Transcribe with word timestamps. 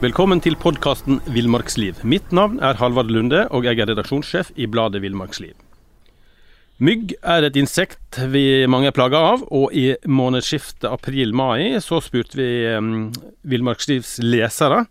Velkommen 0.00 0.40
til 0.40 0.54
podkasten 0.56 1.18
Villmarksliv. 1.28 1.98
Mitt 2.08 2.30
navn 2.32 2.54
er 2.64 2.78
Halvard 2.80 3.10
Lunde, 3.12 3.42
og 3.52 3.66
jeg 3.68 3.76
er 3.82 3.90
redaksjonssjef 3.90 4.48
i 4.56 4.64
bladet 4.64 5.02
Villmarksliv. 5.04 5.52
Mygg 6.80 7.12
er 7.20 7.44
et 7.44 7.58
insekt 7.60 8.16
vi 8.32 8.64
mange 8.64 8.88
er 8.88 8.96
plaga 8.96 9.20
av, 9.34 9.42
og 9.52 9.74
i 9.76 9.90
månedsskiftet 10.08 10.88
april-mai 10.88 11.76
så 11.84 12.00
spurte 12.00 12.40
vi 12.40 12.48
um, 12.72 13.10
Villmarkslivs 13.44 14.14
lesere 14.24 14.86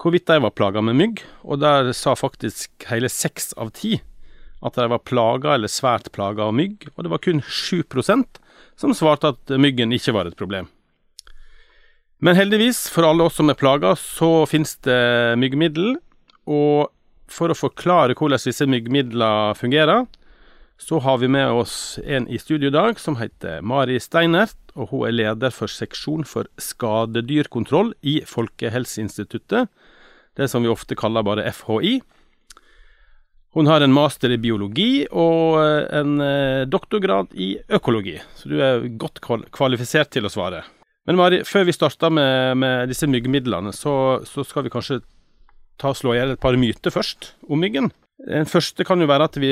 hvorvidt 0.00 0.30
de 0.32 0.38
var 0.40 0.56
plaga 0.56 0.80
med 0.80 0.96
mygg, 0.96 1.20
og 1.44 1.60
der 1.60 1.92
sa 1.92 2.16
faktisk 2.16 2.88
hele 2.88 3.12
seks 3.12 3.52
av 3.60 3.74
ti 3.76 3.98
at 4.64 4.76
de 4.80 4.88
var 4.92 5.04
plaga 5.04 5.54
eller 5.58 5.68
svært 5.68 6.08
plaga 6.16 6.48
av 6.48 6.56
mygg, 6.56 6.88
og 6.94 7.04
det 7.04 7.12
var 7.12 7.20
kun 7.24 7.44
7 7.44 7.84
som 8.80 8.94
svarte 8.96 9.34
at 9.34 9.56
myggen 9.60 9.92
ikke 9.92 10.14
var 10.16 10.30
et 10.30 10.38
problem. 10.38 10.70
Men 12.20 12.36
heldigvis, 12.36 12.86
for 12.92 13.06
alle 13.08 13.24
oss 13.24 13.38
som 13.40 13.48
er 13.48 13.56
plaga, 13.56 13.94
så 13.96 14.44
finnes 14.48 14.74
det 14.84 15.36
myggmiddel, 15.40 15.94
og 16.48 16.90
for 17.30 17.52
å 17.52 17.56
forklare 17.56 18.16
hvordan 18.16 18.42
disse 18.42 18.66
myggmidlene 18.68 19.56
fungerer, 19.56 20.04
så 20.80 20.98
har 21.04 21.18
vi 21.20 21.28
med 21.28 21.52
oss 21.52 21.98
en 22.04 22.26
i 22.28 22.38
studio 22.40 22.70
i 22.70 22.74
dag 22.74 23.00
som 23.00 23.18
heter 23.20 23.60
Mari 23.60 23.98
Steinert, 24.00 24.56
og 24.72 24.92
hun 24.92 25.08
er 25.08 25.16
leder 25.16 25.52
for 25.52 25.68
seksjon 25.68 26.24
for 26.28 26.48
skadedyrkontroll 26.60 27.92
i 28.00 28.20
Folkehelseinstituttet, 28.28 29.68
det 30.40 30.48
som 30.48 30.64
vi 30.64 30.72
ofte 30.72 30.96
kaller 30.96 31.26
bare 31.26 31.44
FHI. 31.52 31.98
Hun 33.52 33.66
har 33.66 33.82
en 33.82 33.94
master 33.94 34.30
i 34.30 34.38
biologi 34.38 35.06
og 35.10 35.58
en 35.58 36.20
eh, 36.22 36.66
doktorgrad 36.70 37.32
i 37.34 37.56
økologi, 37.66 38.14
så 38.38 38.50
du 38.50 38.60
er 38.62 38.84
godt 39.00 39.18
kvalifisert 39.50 40.12
til 40.14 40.28
å 40.28 40.30
svare. 40.30 40.62
Men 41.08 41.18
Mari, 41.18 41.40
før 41.48 41.64
vi 41.66 41.74
starter 41.74 42.12
med, 42.14 42.60
med 42.62 42.92
disse 42.92 43.08
myggmidlene, 43.10 43.72
så, 43.74 44.20
så, 44.28 44.44
skal 44.46 44.66
vi 44.66 44.70
kanskje 44.70 45.00
ta 45.80 45.90
og 45.90 45.98
slå 45.98 46.14
i 46.14 46.20
hjel 46.20 46.36
et 46.36 46.42
par 46.42 46.54
myter 46.60 46.94
først 46.94 47.32
om 47.48 47.58
myggen. 47.58 47.90
Den 48.20 48.46
første 48.46 48.84
kan 48.86 49.00
jo 49.00 49.08
være 49.10 49.26
at 49.30 49.38
vi, 49.40 49.50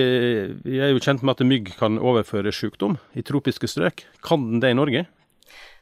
vi 0.63 0.79
er 0.79 0.93
jo 0.93 1.03
kjent 1.03 1.25
med 1.25 1.35
at 1.35 1.47
mygg 1.49 1.73
kan 1.81 1.99
overføre 1.99 2.53
sykdom 2.55 2.99
i 3.19 3.25
tropiske 3.27 3.67
strøk. 3.67 4.05
Kan 4.23 4.45
den 4.53 4.63
det 4.63 4.75
i 4.75 4.79
Norge? 4.79 5.07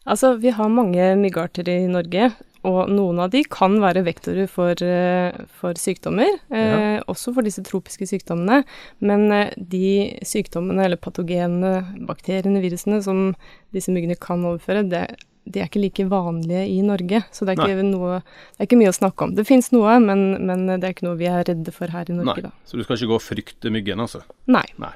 Altså, 0.07 0.37
vi 0.39 0.55
har 0.55 0.71
mange 0.71 1.11
myggarter 1.19 1.69
i 1.69 1.81
Norge, 1.91 2.31
og 2.67 2.91
noen 2.91 3.21
av 3.23 3.31
de 3.33 3.43
kan 3.51 3.77
være 3.83 4.03
vektorer 4.07 4.49
for, 4.51 4.75
eh, 4.83 5.37
for 5.61 5.79
sykdommer, 5.79 6.33
ja. 6.51 6.65
eh, 6.97 6.99
også 7.07 7.35
for 7.37 7.47
disse 7.47 7.63
tropiske 7.67 8.09
sykdommene. 8.11 8.65
Men 9.07 9.31
eh, 9.35 9.55
de 9.57 10.19
sykdommene 10.27 10.89
eller 10.89 11.01
patogene, 11.01 11.79
bakteriene, 12.09 12.63
virusene 12.65 12.99
som 13.05 13.31
disse 13.77 13.95
myggene 13.95 14.19
kan 14.19 14.43
overføre, 14.49 14.83
det, 14.91 15.05
de 15.47 15.63
er 15.63 15.71
ikke 15.71 15.85
like 15.85 16.09
vanlige 16.11 16.65
i 16.73 16.81
Norge. 16.87 17.23
Så 17.31 17.47
det 17.47 17.55
er 17.55 17.71
ikke, 17.71 17.87
noe, 17.87 18.21
det 18.57 18.65
er 18.65 18.71
ikke 18.71 18.81
mye 18.83 18.93
å 18.93 18.99
snakke 18.99 19.29
om. 19.29 19.37
Det 19.39 19.47
fins 19.47 19.71
noe, 19.75 19.99
men, 20.03 20.27
men, 20.43 20.67
det 20.75 20.83
er 20.83 20.97
ikke 20.97 21.07
noe 21.07 21.21
vi 21.21 21.31
er 21.31 21.47
redde 21.47 21.75
for 21.75 21.95
her 21.95 22.11
i 22.11 22.19
Norge, 22.19 22.43
Nei. 22.43 22.51
da. 22.51 22.67
Så 22.67 22.81
du 22.81 22.85
skal 22.87 22.99
ikke 22.99 23.13
gå 23.15 23.21
og 23.21 23.27
frykte 23.29 23.73
myggen, 23.75 24.03
altså? 24.03 24.25
Nei. 24.51 24.67
Nei. 24.83 24.95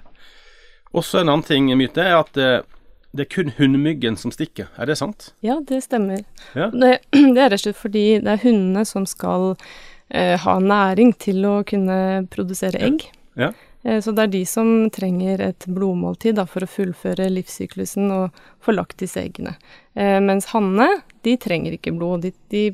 Også 0.90 1.20
en 1.20 1.30
annen 1.30 1.46
ting, 1.46 1.70
myte, 1.78 2.02
er 2.02 2.18
at 2.18 2.38
det 3.16 3.24
er 3.24 3.30
kun 3.32 3.52
hunnmyggen 3.56 4.18
som 4.20 4.30
stikker, 4.34 4.68
er 4.78 4.86
det 4.86 4.98
sant? 5.00 5.32
Ja, 5.42 5.58
det 5.66 5.82
stemmer. 5.86 6.22
Ja. 6.54 6.68
Det, 6.70 6.98
det, 7.10 7.40
er 7.40 7.50
rett 7.50 7.58
og 7.58 7.64
slett 7.64 7.80
fordi 7.80 8.04
det 8.22 8.36
er 8.36 8.44
hundene 8.44 8.84
som 8.86 9.06
skal 9.08 9.54
eh, 10.08 10.36
ha 10.38 10.58
næring 10.62 11.16
til 11.18 11.42
å 11.48 11.56
kunne 11.66 11.98
produsere 12.30 12.78
egg. 12.90 13.08
Ja. 13.38 13.50
Eh, 13.82 14.00
så 14.04 14.12
det 14.12 14.26
er 14.26 14.34
de 14.34 14.42
som 14.46 14.70
trenger 14.92 15.42
et 15.48 15.66
blodmåltid 15.66 16.38
da, 16.38 16.46
for 16.48 16.64
å 16.64 16.70
fullføre 16.70 17.30
livssyklusen 17.32 18.12
og 18.14 18.44
få 18.62 18.76
lagt 18.76 19.00
disse 19.02 19.22
eggene. 19.22 19.56
Eh, 19.94 20.20
mens 20.22 20.50
hannene, 20.52 21.00
de 21.26 21.34
trenger 21.40 21.76
ikke 21.76 21.96
blod. 21.96 22.26
De, 22.26 22.34
de, 22.52 22.64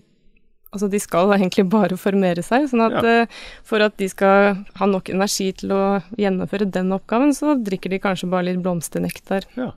altså 0.75 0.91
de 0.93 1.01
skal 1.01 1.33
egentlig 1.39 1.69
bare 1.73 1.97
formere 2.01 2.45
seg. 2.45 2.69
sånn 2.73 2.85
at 2.89 3.01
ja. 3.01 3.17
eh, 3.23 3.41
for 3.67 3.85
at 3.87 3.97
de 4.03 4.11
skal 4.13 4.63
ha 4.77 4.91
nok 4.91 5.11
energi 5.15 5.49
til 5.63 5.73
å 5.77 5.83
gjennomføre 6.21 6.69
den 6.69 6.93
oppgaven, 6.97 7.35
så 7.37 7.57
drikker 7.57 7.95
de 7.95 8.03
kanskje 8.05 8.31
bare 8.33 8.51
litt 8.51 8.63
blomsternektar. 8.65 9.49
Ja. 9.57 9.73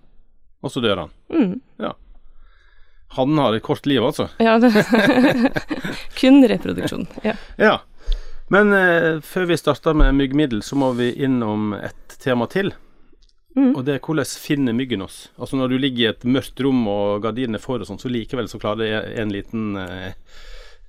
Og 0.62 0.72
så 0.72 0.84
dør 0.84 1.06
han. 1.06 1.14
Mm. 1.31 1.59
Ja. 1.80 1.94
Han 3.18 3.38
har 3.38 3.53
et 3.53 3.64
kort 3.64 3.86
liv, 3.90 4.03
altså? 4.03 4.28
Ja, 4.38 4.59
det 4.59 4.86
kun 6.20 6.44
reproduksjon. 6.47 7.08
Ja. 7.24 7.34
ja. 7.58 7.80
Men 8.53 8.74
eh, 8.74 9.22
før 9.25 9.47
vi 9.50 9.58
starter 9.58 9.97
med 9.97 10.14
myggmiddel, 10.18 10.62
så 10.66 10.78
må 10.78 10.92
vi 10.97 11.12
innom 11.24 11.74
et 11.74 12.20
tema 12.22 12.46
til. 12.52 12.74
Mm. 13.56 13.74
Og 13.74 13.81
det 13.86 13.96
er 13.96 14.03
hvordan 14.03 14.30
finner 14.40 14.75
myggen 14.78 15.02
oss? 15.02 15.31
Altså 15.40 15.58
Når 15.58 15.72
du 15.72 15.78
ligger 15.81 16.03
i 16.03 16.09
et 16.12 16.24
mørkt 16.24 16.62
rom 16.62 16.84
og 16.88 17.24
gardinene 17.24 17.62
for 17.62 17.81
og 17.81 17.90
sånn, 17.90 18.02
så 18.02 18.12
likevel 18.12 18.50
så 18.52 18.62
klarer 18.62 19.09
en 19.22 19.34
liten, 19.34 19.72
eh, 19.80 20.12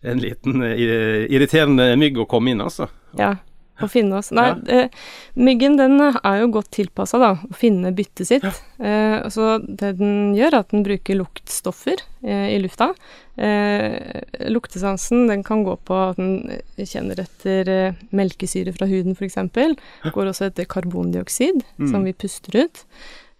en 0.02 0.20
liten 0.20 0.60
eh, 0.66 1.24
irriterende 1.32 1.94
mygg 2.00 2.20
å 2.20 2.28
komme 2.28 2.52
inn, 2.52 2.60
altså. 2.64 2.90
Ja 3.16 3.36
å 3.84 3.90
finne 3.90 4.18
oss. 4.20 4.30
Nei, 4.36 4.48
ja. 4.66 4.84
eh, 4.84 5.00
myggen 5.40 5.78
den 5.80 5.98
er 6.02 6.40
jo 6.42 6.50
godt 6.56 6.72
tilpassa, 6.76 7.20
da, 7.22 7.32
å 7.40 7.56
finne 7.56 7.92
byttet 7.96 8.28
sitt. 8.28 8.46
Ja. 8.46 8.52
Eh, 8.80 9.28
så 9.32 9.56
det 9.64 9.94
den 10.00 10.34
gjør, 10.38 10.54
er 10.54 10.64
at 10.64 10.74
den 10.74 10.84
bruker 10.86 11.20
luktstoffer 11.20 12.02
eh, 12.24 12.46
i 12.54 12.60
lufta. 12.62 12.92
Eh, 13.40 14.20
luktesansen 14.52 15.26
den 15.30 15.42
kan 15.46 15.64
gå 15.64 15.76
på 15.88 15.96
at 16.10 16.18
den 16.20 16.60
kjenner 16.76 17.22
etter 17.22 17.72
eh, 17.72 18.04
melkesyre 18.16 18.74
fra 18.76 18.88
huden, 18.90 19.16
f.eks. 19.16 19.38
Ja. 19.40 20.12
Går 20.12 20.32
også 20.32 20.50
etter 20.50 20.68
karbondioksid, 20.68 21.64
mm. 21.80 21.90
som 21.92 22.04
vi 22.04 22.12
puster 22.12 22.62
ut. 22.64 22.84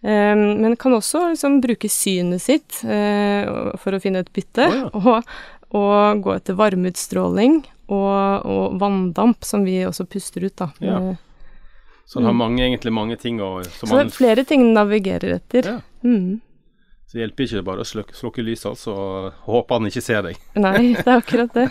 Eh, 0.01 0.33
men 0.33 0.77
kan 0.81 0.97
også 0.97 1.27
liksom 1.35 1.59
bruke 1.61 1.91
synet 1.91 2.41
sitt 2.41 2.81
for 2.81 3.93
å 3.93 4.01
finne 4.01 4.25
et 4.25 4.33
bytte. 4.33 4.71
Oh, 4.89 5.17
og, 5.17 5.33
og 5.77 6.23
gå 6.23 6.33
etter 6.35 6.57
varmeutstråling 6.59 7.61
og, 7.91 8.45
og, 8.45 8.77
vanndamp, 8.79 9.43
som 9.47 9.65
vi 9.67 9.81
også 9.87 10.05
puster 10.09 10.45
ut, 10.47 10.55
da. 10.59 10.69
Ja. 10.83 10.99
Så 12.05 12.19
den 12.19 12.27
har 12.27 12.35
mm. 12.35 12.41
mange, 12.43 12.63
egentlig 12.65 12.91
mange 12.91 13.15
ting 13.19 13.39
å 13.39 13.61
Så 13.63 13.87
er 13.95 14.09
flere 14.11 14.43
ting 14.47 14.65
den 14.65 14.75
navigerer 14.75 15.37
etter. 15.37 15.69
Ja. 15.77 15.77
Mm. 16.03 16.41
Så 17.11 17.17
det 17.17 17.25
hjelper 17.25 17.43
ikke 17.43 17.61
bare 17.67 17.83
å 17.83 17.87
slukke, 17.89 18.13
slukke 18.15 18.43
lyset, 18.47 18.69
altså, 18.69 18.93
og 18.95 19.49
håpe 19.51 19.75
han 19.75 19.87
ikke 19.89 20.03
ser 20.05 20.21
deg. 20.23 20.37
Nei, 20.63 20.93
det 20.95 21.03
er 21.03 21.17
akkurat 21.17 21.51
det. 21.57 21.65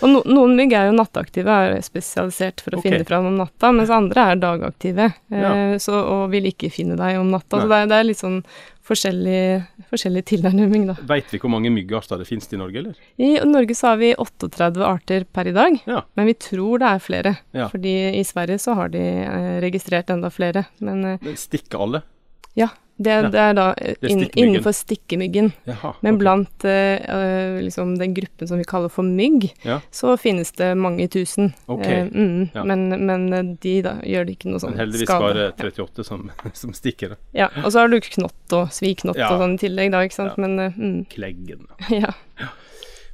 Og 0.00 0.08
no, 0.08 0.22
noen 0.24 0.54
mygg 0.56 0.72
er 0.72 0.86
jo 0.88 0.94
nattaktive, 0.96 1.52
er 1.52 1.84
spesialisert 1.84 2.62
for 2.64 2.72
å 2.72 2.80
okay. 2.80 2.94
finne 2.94 3.04
fram 3.04 3.28
om 3.28 3.36
natta, 3.36 3.74
mens 3.76 3.92
andre 3.92 4.24
er 4.32 4.40
dagaktive 4.40 5.10
ja. 5.12 5.50
eh, 5.50 5.74
så, 5.84 6.00
og 6.00 6.32
vil 6.32 6.48
ikke 6.48 6.72
finne 6.72 6.96
deg 6.96 7.20
om 7.20 7.28
natta. 7.28 7.60
Nei. 7.60 7.66
Så 7.66 7.74
det 7.74 7.82
er, 7.82 7.92
det 7.92 7.98
er, 7.98 8.08
litt 8.08 8.22
sånn 8.22 8.40
forskjellig, 8.88 9.44
forskjellig 9.92 10.24
tilnærming, 10.32 10.88
da. 10.88 10.96
Veit 11.12 11.28
vi 11.28 11.42
hvor 11.44 11.52
mange 11.52 11.74
myggarter 11.76 12.24
det 12.24 12.30
finnes 12.32 12.48
i 12.56 12.62
Norge, 12.64 12.80
eller? 12.80 13.06
I 13.20 13.34
Norge 13.44 13.76
så 13.76 13.92
har 13.92 14.00
vi 14.00 14.14
38 14.16 14.80
arter 14.80 15.28
per 15.28 15.52
i 15.52 15.56
dag, 15.60 15.76
ja. 15.84 16.06
men 16.16 16.32
vi 16.32 16.38
tror 16.40 16.80
det 16.80 16.94
er 16.94 17.04
flere. 17.12 17.36
Ja. 17.52 17.68
Fordi 17.68 17.96
i 18.16 18.24
Sverige 18.24 18.64
så 18.64 18.80
har 18.80 18.96
de 18.96 19.04
eh, 19.28 19.54
registrert 19.60 20.08
enda 20.16 20.32
flere, 20.32 20.64
men 20.80 21.04
eh, 21.18 21.32
Stikker 21.36 21.84
alle? 21.84 22.06
Ja, 22.56 22.70
det, 22.96 23.12
Ja. 23.12 23.28
det 23.28 23.40
er 23.40 23.54
da 23.54 23.64
inn, 24.08 24.20
Det 24.24 24.36
innenfor 24.40 24.72
stikkemyggen. 24.72 25.50
Jaha. 25.68 25.92
Men 26.00 26.14
okay. 26.14 26.20
blant 26.22 26.64
eh, 26.64 26.96
eh, 27.04 27.58
liksom 27.60 27.98
den 28.00 28.14
gruppen 28.16 28.48
som 28.48 28.58
vi 28.58 28.64
kaller 28.64 28.88
for 28.88 29.04
mygg, 29.04 29.50
Ja. 29.62 29.80
så 29.90 30.16
finnes 30.16 30.52
det 30.56 30.74
mange 30.76 31.08
tusen. 31.08 31.52
Okay. 31.68 32.06
Uh, 32.06 32.16
mm, 32.16 32.50
ja. 32.54 32.64
men, 32.64 32.88
men 33.06 33.32
eh, 33.32 33.42
de 33.60 33.74
da 33.84 33.96
gjør 34.00 34.26
det 34.26 34.38
ikke 34.38 34.48
noe 34.48 34.62
sånn 34.62 34.72
Men 34.72 34.86
heldigvis 34.86 35.10
skade. 35.10 35.28
bare 35.28 35.50
38 35.52 36.04
som, 36.08 36.30
som 36.54 36.72
stikker. 36.72 37.16
Ja, 37.36 37.50
og 37.64 37.72
så 37.72 37.84
har 37.84 37.92
du 37.92 38.00
knott 38.00 38.56
og 38.56 38.72
sviknott 38.72 39.20
og 39.20 39.42
sånn 39.44 39.58
i 39.58 39.64
tillegg, 39.66 39.92
da, 39.92 40.04
ikke 40.06 40.20
sant. 40.22 40.38
Men 40.40 40.56
uh, 40.58 40.70
mm, 40.72 41.02
Kleggen. 41.12 41.66
ja. 42.02 42.14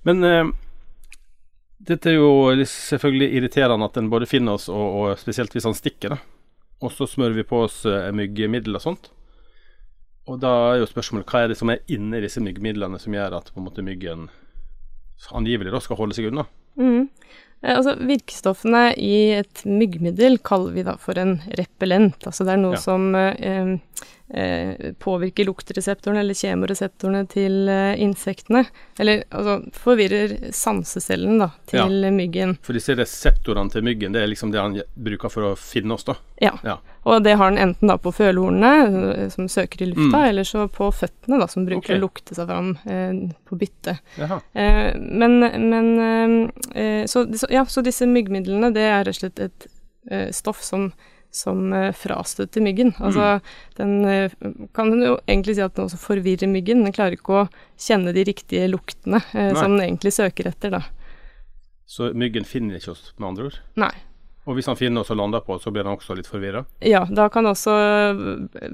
Men 0.07 0.23
eh, 0.27 0.45
dette 1.83 2.13
er 2.13 2.21
jo 2.21 2.55
selvfølgelig 2.63 3.33
irriterende 3.35 3.89
at 3.91 3.99
den 3.99 4.11
både 4.13 4.31
finner 4.31 4.61
oss, 4.61 4.69
og, 4.71 4.87
og 5.01 5.19
spesielt 5.19 5.55
hvis 5.55 5.67
han 5.67 5.75
stikker. 5.75 6.15
da. 6.15 6.21
Og 6.83 6.95
så 6.95 7.07
smører 7.11 7.35
vi 7.35 7.47
på 7.47 7.65
oss 7.67 7.83
eh, 7.87 8.13
myggmiddel 8.15 8.79
og 8.79 8.85
sånt. 8.87 9.11
Og 10.31 10.39
da 10.43 10.51
er 10.73 10.81
jo 10.83 10.87
spørsmålet 10.91 11.27
hva 11.27 11.41
er 11.45 11.49
det 11.51 11.59
som 11.59 11.71
er 11.73 11.81
inni 11.91 12.21
disse 12.23 12.41
myggmidlene 12.43 13.01
som 13.03 13.15
gjør 13.17 13.39
at 13.41 13.49
på 13.53 13.59
en 13.61 13.67
måte 13.67 13.83
myggen 13.83 14.29
angivelig 15.35 15.73
da 15.75 15.81
skal 15.83 15.99
holde 15.99 16.15
seg 16.17 16.29
unna? 16.31 16.45
Mm. 16.79 17.09
Eh, 17.63 17.75
Altså, 17.77 17.95
virkestoffene 17.99 18.85
i 18.99 19.33
et 19.39 19.63
myggmiddel 19.67 20.39
kaller 20.43 20.73
vi 20.75 20.83
da 20.87 20.97
for 20.99 21.19
en 21.19 21.37
repellent. 21.59 22.19
Altså 22.27 22.47
det 22.47 22.55
er 22.57 22.63
noe 22.63 22.75
Ja. 22.79 22.81
som 22.83 23.15
eh, 23.15 23.35
eh, 23.39 23.77
påvirker 24.99 25.45
luktreseptorene 25.45 26.23
eller 26.23 26.37
kjemoreseptorene 26.39 27.27
til 27.29 27.69
eh, 27.69 28.01
insektene. 28.01 28.65
Eller 28.99 29.25
altså 29.29 29.59
forvirrer 29.77 30.53
sansecellen 30.57 31.43
da, 31.43 31.51
til 31.69 32.07
myggen. 32.17 32.57
For 32.65 32.73
disse 32.77 32.97
reseptorene 32.97 33.73
til 33.75 33.85
myggen, 33.85 34.15
det 34.17 34.23
er 34.23 34.31
liksom 34.33 34.55
det 34.55 34.63
han 34.63 34.79
bruker 34.95 35.33
for 35.33 35.51
å 35.51 35.53
finne 35.61 35.99
oss, 35.99 36.07
da. 36.09 36.17
Ja. 36.41 36.55
Ja. 36.65 36.79
Og 37.03 37.25
det 37.27 37.35
har 37.37 37.51
den 37.51 37.59
enten 37.61 37.91
da 37.91 37.99
på 37.99 38.13
følehornene, 38.15 38.73
eh, 39.13 39.29
som 39.35 39.49
søker 39.53 39.83
i 39.85 39.91
lufta, 39.93 40.23
Mm. 40.23 40.29
eller 40.29 40.45
så 40.45 40.69
på 40.69 40.89
føttene, 40.93 41.39
da, 41.39 41.47
som 41.49 41.67
bruker 41.67 41.93
okay. 41.93 41.99
å 41.99 42.05
lukte 42.07 42.35
seg 42.35 42.49
fram 42.49 42.73
eh, 42.87 43.37
på 43.49 43.59
bytte. 43.59 43.99
Eh, 44.19 44.93
men 44.97 45.39
men 45.43 45.89
eh, 46.01 46.83
eh, 46.83 47.07
så, 47.07 47.27
ja, 47.51 47.65
så 47.67 47.83
disse 47.83 48.07
myggmidlene, 48.07 48.73
det 48.75 48.83
er 48.89 49.05
rett 49.05 49.17
og 49.17 49.21
slett 49.21 49.41
et 49.41 49.67
eh, 50.11 50.31
stoff 50.33 50.63
som, 50.63 50.93
som 51.33 51.71
frastøtter 51.73 52.13
frastøter 52.43 52.65
myggen. 52.65 52.93
Altså, 53.01 53.41
den 53.79 54.05
eh, 54.05 54.33
kan 54.77 54.93
jo 55.01 55.17
egentlig 55.27 55.57
si 55.57 55.65
at 55.65 55.75
den 55.77 55.89
også 55.89 56.01
forvirrer 56.01 56.51
myggen. 56.51 56.85
Den 56.85 56.95
klarer 56.95 57.17
ikke 57.17 57.43
å 57.43 57.49
kjenne 57.81 58.13
de 58.13 58.25
riktige 58.29 58.69
luktene 58.69 59.23
eh, 59.33 59.53
som 59.57 59.77
den 59.77 59.87
egentlig 59.87 60.13
søker 60.13 60.51
etter, 60.53 60.77
da. 60.77 60.83
Så 61.87 62.13
myggen 62.17 62.45
finner 62.49 62.79
ikke 62.79 62.95
oss, 62.95 63.13
med 63.19 63.33
andre 63.33 63.51
ord. 63.51 63.61
Nei. 63.81 63.93
Og 64.43 64.57
hvis 64.59 64.67
han 64.67 64.79
finner 64.79 65.05
oss 65.05 65.11
og 65.15 65.21
lander 65.21 65.43
på 65.45 65.55
oss, 65.55 65.63
så 65.63 65.71
blir 65.71 65.87
han 65.87 65.95
også 65.95 66.17
litt 66.19 66.27
forvirra. 66.27 66.65
Ja, 66.83 67.05
da 67.07 67.29
kan 67.31 67.47
det 67.47 67.55
også 67.55 67.75
eh, 67.79 68.71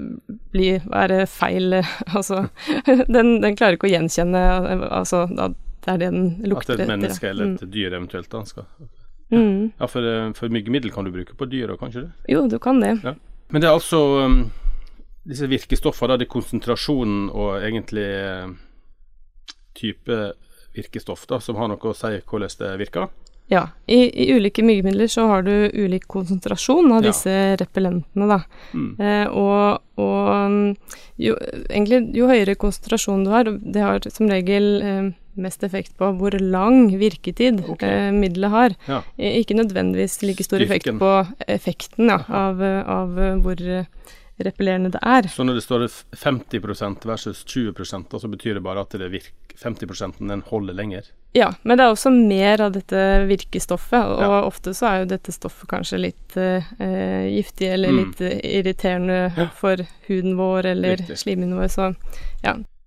bli, 0.53 0.69
være 0.89 1.25
feil 1.29 1.81
eh, 1.81 1.97
Altså, 2.17 2.47
den, 3.15 3.37
den 3.43 3.57
klarer 3.59 3.77
ikke 3.77 3.89
å 3.89 3.93
gjenkjenne 3.93 4.45
eh, 4.57 4.87
Altså, 4.89 5.27
da, 5.29 5.51
det 5.85 5.93
er 5.93 6.01
det 6.01 6.09
den 6.09 6.31
At 6.39 6.49
lukter 6.55 6.73
det 6.73 6.79
er 6.79 6.87
et 6.87 6.95
menneske 6.95 7.29
eller 7.29 7.53
et 7.53 7.67
dyr 7.69 7.93
eventuelt 7.93 8.31
da 8.33 8.41
skal 8.49 8.65
Mm. 9.31 9.71
Ja, 9.79 9.87
for, 9.87 10.01
eh, 10.05 10.31
for 10.33 10.49
myggmiddel 10.49 10.91
kan 10.91 11.05
du 11.05 11.11
bruke 11.13 11.35
på 11.37 11.45
dyra, 11.49 11.75
kan 11.77 11.87
kanskje 11.91 12.07
det? 12.07 12.33
Jo, 12.33 12.47
du 12.49 12.57
kan 12.59 12.79
det. 12.81 12.95
Men 13.49 13.61
det 13.61 13.67
er 13.69 13.75
altså 13.77 13.99
um, 14.25 14.39
disse 15.29 15.47
virkestoffene, 15.49 16.17
det 16.17 16.27
er 16.27 16.33
konsentrasjonen 16.33 17.29
og 17.29 17.61
egentlig 17.61 18.05
eh, 18.09 18.51
type 19.77 20.19
virkestoff 20.75 21.25
da, 21.29 21.39
som 21.41 21.57
har 21.59 21.69
noe 21.71 21.91
å 21.91 21.95
si 21.97 22.19
hvordan 22.25 22.55
det 22.61 22.75
virker. 22.81 23.09
Ja, 23.49 23.63
i, 23.89 23.97
i 24.13 24.27
ulike 24.37 24.61
myggmidler 24.61 25.09
så 25.09 25.23
har 25.25 25.41
du 25.41 25.51
ulik 25.73 26.03
konsentrasjon 26.07 26.91
av 26.93 27.01
Ja. 27.01 27.09
disse 27.09 27.31
repellentene, 27.57 28.27
da. 28.29 28.43
Mm. 28.77 28.91
Eh, 29.01 29.27
og 29.33 29.81
og 29.99 30.27
mm, 30.53 30.75
jo, 31.19 31.33
egentlig, 31.67 32.13
jo 32.15 32.27
høyere 32.29 32.53
konsentrasjon 32.55 33.25
du 33.25 33.31
har, 33.33 33.49
det 33.49 33.81
har 33.83 34.05
som 34.13 34.29
regel 34.31 34.69
eh, 34.85 35.09
mest 35.41 35.63
effekt 35.63 35.95
på 35.97 36.11
hvor 36.19 36.35
lang 36.39 36.89
virketid 36.99 37.63
okay. 37.69 37.89
eh, 38.09 38.11
middelet 38.15 38.51
har. 38.53 38.75
Ja. 38.87 39.01
Eh, 39.17 39.39
ikke 39.41 39.57
nødvendigvis 39.59 40.21
like 40.23 40.43
stor 40.43 40.61
effekt 40.61 40.91
på 40.99 41.13
effekten 41.47 42.09
ja, 42.11 42.21
av, 42.29 42.63
eh, 42.63 42.81
av 42.89 43.15
hvor 43.43 43.63
repellerende 44.39 44.91
det 44.93 44.99
er. 45.03 45.27
Så 45.27 45.43
når 45.43 45.59
det 45.59 45.63
står 45.65 45.87
50% 46.15 47.05
versus 47.05 47.43
20 47.43 47.73
da, 48.09 48.19
så 48.19 48.27
betyr 48.31 48.53
det 48.59 48.63
bare 48.63 48.81
at 48.85 48.95
det 48.95 49.09
virker 49.11 49.35
50% 49.59 50.21
den 50.29 50.43
holder 50.47 50.73
lenger. 50.73 51.09
Ja, 51.35 51.51
men 51.63 51.77
det 51.77 51.83
er 51.85 51.91
også 51.93 52.09
mer 52.15 52.61
av 52.63 52.71
dette 52.73 53.01
virkestoffet, 53.29 53.99
og 53.99 54.21
Ja. 54.21 54.41
ofte 54.47 54.71
så 54.73 54.87
er 54.87 54.99
jo 54.99 55.09
dette 55.11 55.31
stoffet 55.31 55.67
kanskje 55.69 55.99
litt 55.99 56.37
eh, 56.37 56.63
giftig 57.35 57.67
eller 57.73 57.91
Mm. 57.91 57.97
litt 57.99 58.21
irriterende 58.43 59.49
for 59.59 59.75
huden 60.07 60.37
vår 60.37 60.65
eller 60.65 60.97
Riktig. 60.97 61.17
slimhinnen 61.17 61.57
vår, 61.59 61.67
så 61.67 61.93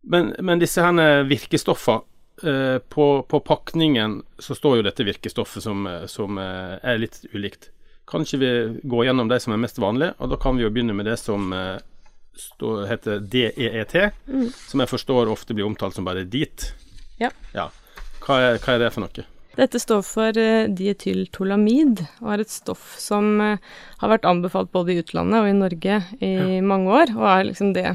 Men, 0.04 0.34
men 0.40 0.58
disse 0.58 0.82
her 0.82 1.22
virkestoffene 1.24 2.02
eh, 2.44 2.78
på, 2.78 3.06
på 3.28 3.40
pakningen 3.40 4.22
så 4.38 4.54
står 4.56 4.78
jo 4.80 4.86
dette 4.86 5.04
virkestoffet 5.06 5.62
som, 5.64 5.86
eh, 5.86 6.06
som 6.10 6.38
eh, 6.38 6.78
er 6.82 6.98
litt 7.02 7.20
ulikt. 7.32 7.70
Kan 8.08 8.24
ikke 8.26 8.38
vi 8.42 8.50
gå 8.88 9.04
gjennom 9.06 9.28
de 9.30 9.38
som 9.40 9.52
er 9.54 9.60
mest 9.62 9.78
vanlige, 9.80 10.14
og 10.18 10.32
da 10.32 10.36
kan 10.42 10.56
vi 10.58 10.64
jo 10.66 10.70
begynne 10.74 10.94
med 10.96 11.06
det 11.06 11.18
som 11.22 11.52
eh, 11.56 11.78
står, 12.36 12.86
heter 12.90 13.20
DEET, 13.20 13.94
som 14.68 14.80
jeg 14.82 14.90
forstår 14.90 15.30
ofte 15.32 15.54
blir 15.54 15.68
omtalt 15.68 15.94
som 15.96 16.04
bare 16.08 16.24
DIT. 16.24 16.70
Ja. 17.20 17.30
Hva, 18.24 18.38
er, 18.40 18.58
hva 18.62 18.74
er 18.74 18.82
det 18.86 18.90
for 18.94 19.04
noe? 19.04 19.26
Dette 19.52 19.76
står 19.82 20.00
for 20.06 20.32
dietyltolamid, 20.32 22.00
og 22.22 22.30
er 22.32 22.42
et 22.44 22.52
stoff 22.52 22.94
som 23.00 23.34
har 23.42 24.08
vært 24.12 24.24
anbefalt 24.28 24.70
både 24.72 24.94
i 24.94 25.02
utlandet 25.02 25.42
og 25.42 25.48
i 25.50 25.56
Norge 25.58 25.98
i 26.24 26.60
mange 26.64 26.88
år, 27.02 27.12
og 27.18 27.26
er 27.28 27.48
liksom 27.50 27.74
det 27.76 27.86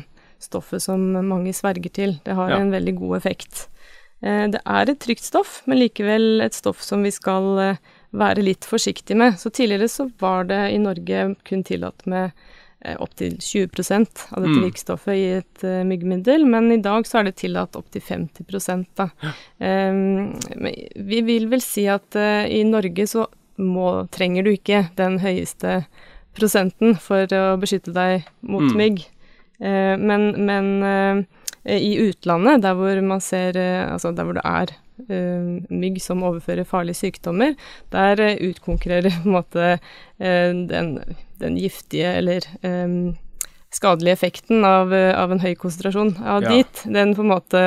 stoffet 0.44 0.84
som 0.86 1.02
mange 1.26 1.54
sverger 1.58 1.90
til. 1.94 2.16
Det 2.26 2.36
har 2.38 2.50
Ja. 2.52 2.58
en 2.62 2.72
veldig 2.72 2.96
god 3.00 3.18
effekt. 3.18 3.68
Eh, 4.24 4.48
det 4.50 4.62
er 4.66 4.90
et 4.90 5.00
trygt 5.04 5.24
stoff, 5.28 5.62
men 5.70 5.78
likevel 5.84 6.42
et 6.42 6.54
stoff 6.58 6.82
som 6.82 7.04
vi 7.06 7.12
skal 7.14 7.52
eh, 7.62 7.78
være 8.18 8.42
litt 8.46 8.66
forsiktige 8.66 9.18
med. 9.20 9.38
Så 9.38 9.52
tidligere 9.54 9.90
så 9.92 10.08
var 10.20 10.48
det 10.50 10.62
i 10.74 10.80
Norge 10.82 11.36
kun 11.46 11.64
tillatt 11.68 12.06
med 12.10 12.32
eh, 12.82 12.96
opptil 13.04 13.36
20% 13.38 14.24
av 14.32 14.42
dette 14.44 14.56
Mm. 14.58 14.64
virkestoffet 14.64 15.14
i 15.18 15.26
et 15.42 15.64
myggmiddel, 15.86 16.46
men 16.50 16.72
i 16.72 16.82
dag 16.82 17.06
så 17.10 17.20
er 17.20 17.24
det 17.30 17.36
tillatt 17.42 17.76
opptil 17.76 18.02
50 18.02 18.86
da. 18.96 19.10
Ehm, 19.60 20.34
men 20.56 20.74
vi 20.96 21.22
vil 21.26 21.48
vel 21.52 21.62
si 21.62 21.86
at 21.90 22.16
uh, 22.16 22.46
i 22.48 22.64
Norge 22.64 23.06
så 23.10 23.26
må, 23.58 24.08
trenger 24.14 24.44
du 24.46 24.52
ikke 24.54 24.84
den 24.96 25.18
høyeste 25.20 25.84
prosenten 26.38 26.96
for 27.02 27.26
å 27.34 27.58
beskytte 27.58 27.94
deg 27.94 28.26
mot 28.42 28.62
Mm. 28.70 28.78
mygg. 28.78 29.06
Uh, 29.60 29.98
men 29.98 30.46
men 30.46 31.26
i 31.76 31.98
utlandet, 32.08 32.62
der 32.64 32.74
hvor 32.80 33.02
man 33.04 33.20
ser 33.24 33.58
eh, 33.60 33.92
Altså 33.92 34.14
der 34.16 34.24
hvor 34.24 34.38
det 34.38 34.44
er 34.48 34.72
eh, 35.10 35.68
mygg 35.70 36.00
som 36.02 36.24
overfører 36.24 36.64
farlige 36.66 36.96
sykdommer, 37.02 37.56
der 37.92 38.20
eh, 38.24 38.38
utkonkurrerer 38.50 39.12
på 39.22 39.28
en 39.28 39.36
måte 39.36 39.66
eh, 39.76 40.52
den, 40.72 40.94
den 41.42 41.58
giftige 41.60 42.14
eller 42.22 42.48
um, 42.64 43.18
skadelige 43.74 44.16
effekten 44.16 44.64
av, 44.66 44.94
eh, 44.96 45.12
av 45.20 45.32
en 45.36 45.42
høy 45.44 45.52
konsentrasjon 45.60 46.16
av 46.24 46.44
Ja. 46.48 46.56
dit. 46.56 46.84
Den 46.88 47.12
på 47.18 47.26
en 47.26 47.34
måte 47.34 47.64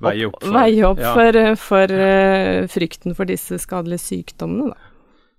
veier 0.00 0.30
opp 0.30 0.38
for- 0.44 0.54
veier 0.54 0.86
opp 0.92 1.02
ja. 1.02 1.12
for, 1.18 1.36
eh, 1.42 1.54
for 1.58 1.96
uh, 1.98 2.68
frykten 2.70 3.16
for 3.18 3.26
disse 3.28 3.58
skadelige 3.58 4.04
sykdommene, 4.06 4.70
da. 4.70 4.88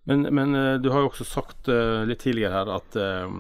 Men, 0.06 0.28
men 0.36 0.52
uh, 0.54 0.78
du 0.84 0.90
har 0.92 1.00
jo 1.06 1.08
også 1.14 1.24
sagt 1.24 1.70
uh, 1.72 2.04
litt 2.04 2.20
tidligere 2.26 2.52
her 2.52 2.72
at, 2.76 2.98
eh, 3.00 3.38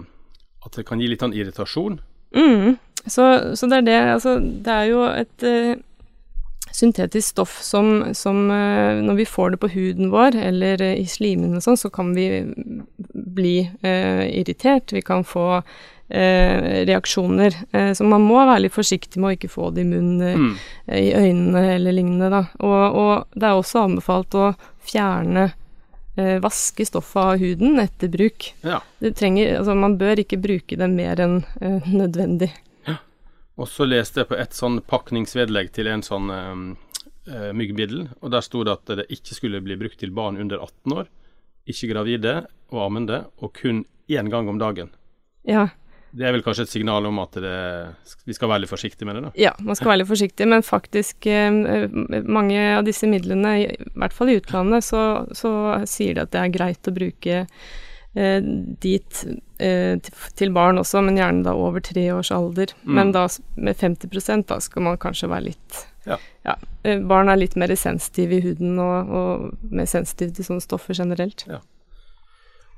at 0.63 0.77
det 0.79 0.85
kan 0.87 1.01
gi 1.03 1.09
litt 1.11 1.19
sånn 1.19 1.35
irritasjon. 1.35 1.99
Mm. 2.33 2.77
Så, 3.07 3.55
så 3.59 3.67
det 3.67 3.81
er 3.81 3.87
det, 3.87 3.97
altså 4.13 4.37
Det 4.39 4.71
er 4.71 4.85
jo 4.87 5.01
et 5.11 5.43
uh, 5.43 5.73
syntetisk 6.71 7.33
stoff 7.33 7.57
som, 7.61 8.13
som 8.15 8.45
uh, 8.47 9.01
Når 9.03 9.17
vi 9.19 9.25
får 9.27 9.51
det 9.51 9.59
på 9.59 9.71
huden 9.73 10.11
vår 10.13 10.37
eller 10.39 10.81
uh, 10.81 10.93
i 10.95 11.03
slimene 11.09 11.59
og 11.59 11.65
sånn, 11.65 11.79
så 11.79 11.91
kan 11.91 12.13
vi 12.15 12.29
bli 13.33 13.57
eh, 13.81 14.23
irritert. 14.29 14.91
Vi 14.93 15.01
kan 15.01 15.23
få 15.25 15.63
reaksjoner. 16.13 17.55
Så 17.97 18.05
man 18.05 18.21
må 18.21 18.35
være 18.45 18.65
litt 18.65 18.75
forsiktig 18.75 19.17
med 19.17 19.31
å 19.31 19.33
ikke 19.37 19.49
få 19.49 19.69
det 19.73 19.81
i 19.81 19.87
munnen, 19.87 20.19
Mm. 20.37 20.51
i 20.93 21.07
øynene 21.15 21.63
eller 21.73 21.95
lignende, 21.95 22.29
da. 22.29 22.41
Og, 22.59 22.97
og 22.99 23.13
det 23.33 23.47
er 23.47 23.57
også 23.57 23.85
anbefalt 23.87 24.35
å 24.37 24.51
fjerne 24.85 25.47
Vaske 26.43 26.85
stoffet 26.85 27.17
av 27.23 27.41
huden 27.41 27.79
etter 27.81 28.11
bruk. 28.13 28.51
Ja. 28.61 28.83
Det 29.01 29.15
trenger, 29.17 29.55
altså 29.57 29.73
man 29.73 29.97
bør 29.97 30.21
ikke 30.21 30.37
bruke 30.43 30.77
det 30.77 30.89
mer 30.91 31.23
enn 31.23 31.39
nødvendig. 31.89 32.51
Og 33.59 33.69
så 33.69 33.85
leste 33.85 34.23
jeg 34.23 34.31
på 34.31 34.39
et 34.39 34.55
sånn 34.57 34.79
pakningsvedlegg 34.89 35.69
til 35.75 35.89
en 35.91 36.01
sånn 36.05 36.31
eh, 36.33 36.63
eh, 37.29 37.51
myggmiddel, 37.53 38.07
og 38.21 38.33
der 38.33 38.45
sto 38.45 38.63
det 38.65 38.73
at 38.79 38.95
det 39.01 39.07
ikke 39.13 39.37
skulle 39.37 39.61
bli 39.65 39.77
brukt 39.79 39.99
til 40.01 40.13
barn 40.15 40.39
under 40.41 40.63
18 40.63 40.97
år, 40.97 41.11
ikke 41.69 41.91
gravide 41.93 42.41
og 42.73 42.81
ammende, 42.87 43.23
og 43.39 43.53
kun 43.61 43.85
én 44.11 44.31
gang 44.33 44.49
om 44.49 44.59
dagen. 44.59 44.91
Ja, 45.47 45.69
Det 46.13 46.27
er 46.27 46.33
vel 46.35 46.43
kanskje 46.45 46.67
et 46.67 46.69
signal 46.69 47.07
om 47.09 47.17
at 47.23 47.33
det, 47.41 47.53
vi 48.29 48.35
skal 48.37 48.51
være 48.51 48.61
litt 48.63 48.69
forsiktige 48.69 49.07
med 49.09 49.15
det, 49.17 49.21
da. 49.25 49.31
ja, 49.47 49.53
man 49.65 49.77
skal 49.77 49.89
være 49.89 50.03
litt 50.03 50.11
forsiktig, 50.11 50.45
men 50.49 50.65
faktisk 50.65 51.25
eh, 51.25 51.89
mange 52.25 52.59
av 52.77 52.83
disse 52.85 53.09
midlene, 53.09 53.53
i 53.63 53.93
hvert 53.97 54.13
fall 54.13 54.29
i 54.29 54.37
utlandet, 54.37 54.85
så, 54.85 55.25
så 55.33 55.53
sier 55.89 56.17
de 56.17 56.25
at 56.25 56.33
det 56.35 56.43
er 56.43 56.53
greit 56.53 56.89
å 56.89 56.93
bruke 56.93 57.47
dit 58.13 59.23
eh, 59.57 60.11
til 60.37 60.53
barn 60.53 60.77
også, 60.77 61.01
men 61.01 61.17
gjerne 61.17 61.47
da 61.47 61.55
over 61.57 61.81
tre 61.81 62.05
års 62.13 62.29
alder. 62.35 62.75
Mm. 62.83 62.93
Men 62.99 63.15
da 63.15 63.25
med 63.55 63.79
50% 63.79 64.47
da 64.51 64.59
skal 64.61 64.85
man 64.85 65.01
kanskje 65.01 65.31
være 65.31 65.47
litt 65.49 65.83
ja. 66.05 66.17
ja. 66.43 66.57
Eh, 66.83 66.99
barn 66.99 67.31
er 67.31 67.39
litt 67.39 67.55
mer 67.59 67.71
sensitive 67.79 68.37
i 68.37 68.43
huden 68.43 68.79
og, 68.81 69.13
og 69.13 69.71
mer 69.73 69.87
sensitive 69.89 70.35
til 70.35 70.49
sånne 70.49 70.65
stoffer 70.65 70.97
generelt. 70.97 71.45
Ja. 71.47 71.61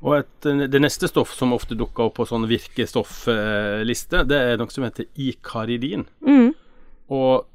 Og 0.05 0.19
et, 0.19 0.47
Det 0.69 0.81
neste 0.81 1.09
stoff 1.09 1.33
som 1.33 1.55
ofte 1.55 1.77
dukker 1.77 2.09
opp 2.09 2.19
på 2.19 2.27
sånn 2.29 2.45
virkestoffliste, 2.49 4.25
det 4.29 4.41
er 4.51 4.61
noe 4.61 4.73
som 4.73 4.85
heter 4.85 5.07
ikaridin. 5.17 6.05
Mm. 6.21 6.51
Og 7.15 7.47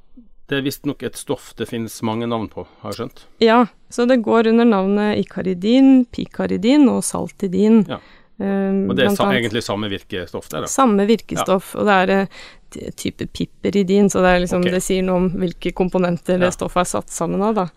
det 0.50 0.58
er 0.58 0.64
visstnok 0.66 1.04
et 1.06 1.18
stoff 1.18 1.52
det 1.58 1.68
finnes 1.70 1.94
mange 2.06 2.26
navn 2.30 2.48
på, 2.50 2.64
har 2.82 2.92
jeg 2.92 3.00
skjønt? 3.00 3.26
Ja, 3.42 3.60
så 3.92 4.06
det 4.10 4.20
går 4.26 4.50
under 4.50 4.66
navnet 4.66 5.20
ikaridin, 5.22 6.04
pikaridin 6.10 6.88
og 6.90 7.04
saltidin. 7.06 7.84
Ja. 7.88 8.00
Um, 8.40 8.88
og 8.88 8.96
det 8.96 9.04
er 9.04 9.14
sa 9.14 9.28
egentlig 9.36 9.62
samme 9.62 9.90
virkestoff? 9.92 10.48
Det, 10.48 10.64
da? 10.64 10.70
Samme 10.70 11.04
virkestoff, 11.06 11.74
ja. 11.74 11.82
og 11.82 11.90
det 11.90 11.98
er 12.00 12.12
uh, 12.24 12.90
type 12.98 13.28
piperidin, 13.36 14.10
så 14.10 14.24
det, 14.24 14.34
liksom, 14.46 14.64
okay. 14.64 14.74
det, 14.74 14.82
sier 14.86 15.06
noe 15.06 15.22
om 15.22 15.30
hvilke 15.42 15.74
komponenter 15.76 16.38
ja. 16.38 16.46
det 16.46 16.54
stoffet 16.56 16.82
er 16.82 16.90
satt 16.96 17.14
sammen 17.14 17.44
av. 17.46 17.60
Da. 17.60 17.68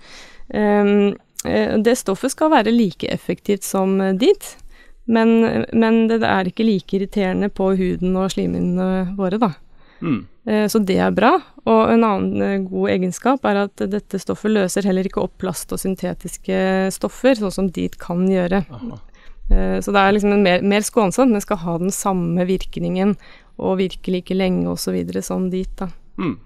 Um, 0.55 1.13
det 1.83 1.97
stoffet 1.99 2.31
skal 2.31 2.53
være 2.53 2.71
like 2.71 3.09
effektivt 3.11 3.67
som 3.67 3.97
dit, 4.15 4.53
men, 5.03 5.65
men 5.75 6.05
det, 6.07 6.21
det, 6.23 6.29
er 6.29 6.47
ikke 6.47 6.63
like 6.63 6.95
irriterende 6.95 7.49
på 7.51 7.73
huden 7.75 8.15
og 8.15 8.31
slimhinnene 8.31 9.17
våre, 9.19 9.41
da. 9.41 9.51
Mm. 9.99 10.23
Eh, 10.45 10.67
så 10.67 10.81
det 10.83 10.99
er 10.99 11.15
bra. 11.15 11.37
Og 11.63 11.93
en 11.93 12.03
annen 12.03 12.43
eh, 12.43 12.59
god 12.67 12.93
egenskap 12.97 13.45
er 13.47 13.63
at 13.65 13.85
dette 13.91 14.19
stoffet 14.21 14.51
løser 14.51 14.87
heller 14.87 15.07
ikke 15.07 15.23
opp 15.23 15.37
plast 15.43 15.71
og 15.75 15.81
syntetiske 15.81 16.91
stoffer, 16.95 17.39
sånn 17.39 17.57
som 17.57 17.71
dit 17.73 17.97
kan 18.01 18.25
gjøre. 18.29 18.63
Aha. 18.67 19.01
Eh, 19.51 19.77
så 19.83 19.93
det 19.95 20.01
er 20.01 20.15
liksom 20.15 20.39
mer, 20.43 20.63
mer 20.63 20.85
skånsomt, 20.85 21.31
men 21.31 21.43
skal 21.43 21.61
ha 21.63 21.77
den 21.81 21.93
samme 21.95 22.47
virkningen 22.49 23.15
og 23.61 23.77
virke 23.79 24.11
like 24.11 24.35
lenge 24.35 24.67
osv. 24.71 24.97
som 25.21 25.49
dit, 25.53 25.71
da. 25.79 25.91
Mm. 26.19 26.39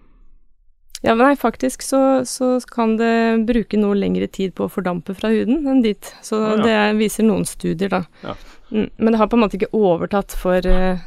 Ja, 1.06 1.13
nei, 1.13 1.36
faktisk 1.38 1.84
så, 1.86 2.25
så, 2.25 2.56
kan 2.74 2.96
det 2.98 3.46
bruke 3.46 3.77
noe 3.77 3.94
lengre 3.96 4.25
tid 4.34 4.56
på 4.58 4.66
å 4.66 4.72
fordampe 4.72 5.13
fra 5.18 5.30
huden 5.30 5.68
enn 5.70 5.84
dit. 5.86 6.10
Så 6.25 6.39
ja, 6.42 6.56
ja. 6.56 6.63
det 6.66 6.98
viser 6.98 7.27
noen 7.27 7.46
studier, 7.46 7.92
da. 7.94 8.01
Ja. 8.25 8.34
Mm, 8.72 8.89
men 8.98 9.13
det 9.13 9.20
har 9.22 9.30
på 9.30 9.38
en 9.38 9.44
måte 9.46 9.60
ikke 9.60 9.70
overtatt 9.77 10.34
for 10.36 10.66
uh, 10.66 11.06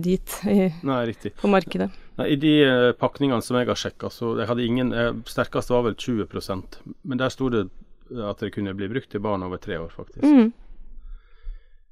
dit 0.00 0.38
i, 0.48 0.70
nei, 0.86 1.02
på 1.42 1.50
markedet. 1.52 1.90
Nei, 2.16 2.28
I 2.32 2.36
de 2.40 2.52
uh, 2.64 2.92
pakningene 2.96 3.44
som 3.44 3.58
jeg 3.58 3.68
har 3.68 3.80
sjekka, 3.80 4.10
så 4.12 4.34
jeg 4.40 4.48
hadde 4.48 4.64
ingen 4.64 4.92
uh, 4.96 5.10
Sterkeste 5.28 5.74
var 5.74 5.84
vel 5.88 5.98
20% 6.00 6.78
men 7.04 7.20
der 7.20 7.32
sto 7.32 7.50
det 7.52 7.66
at 8.06 8.38
det 8.40 8.52
kunne 8.54 8.74
bli 8.78 8.86
brukt 8.88 9.10
til 9.10 9.20
barn 9.20 9.42
over 9.42 9.58
tre 9.58 9.80
år, 9.82 9.90
faktisk. 9.90 10.22
Mm. 10.22 10.52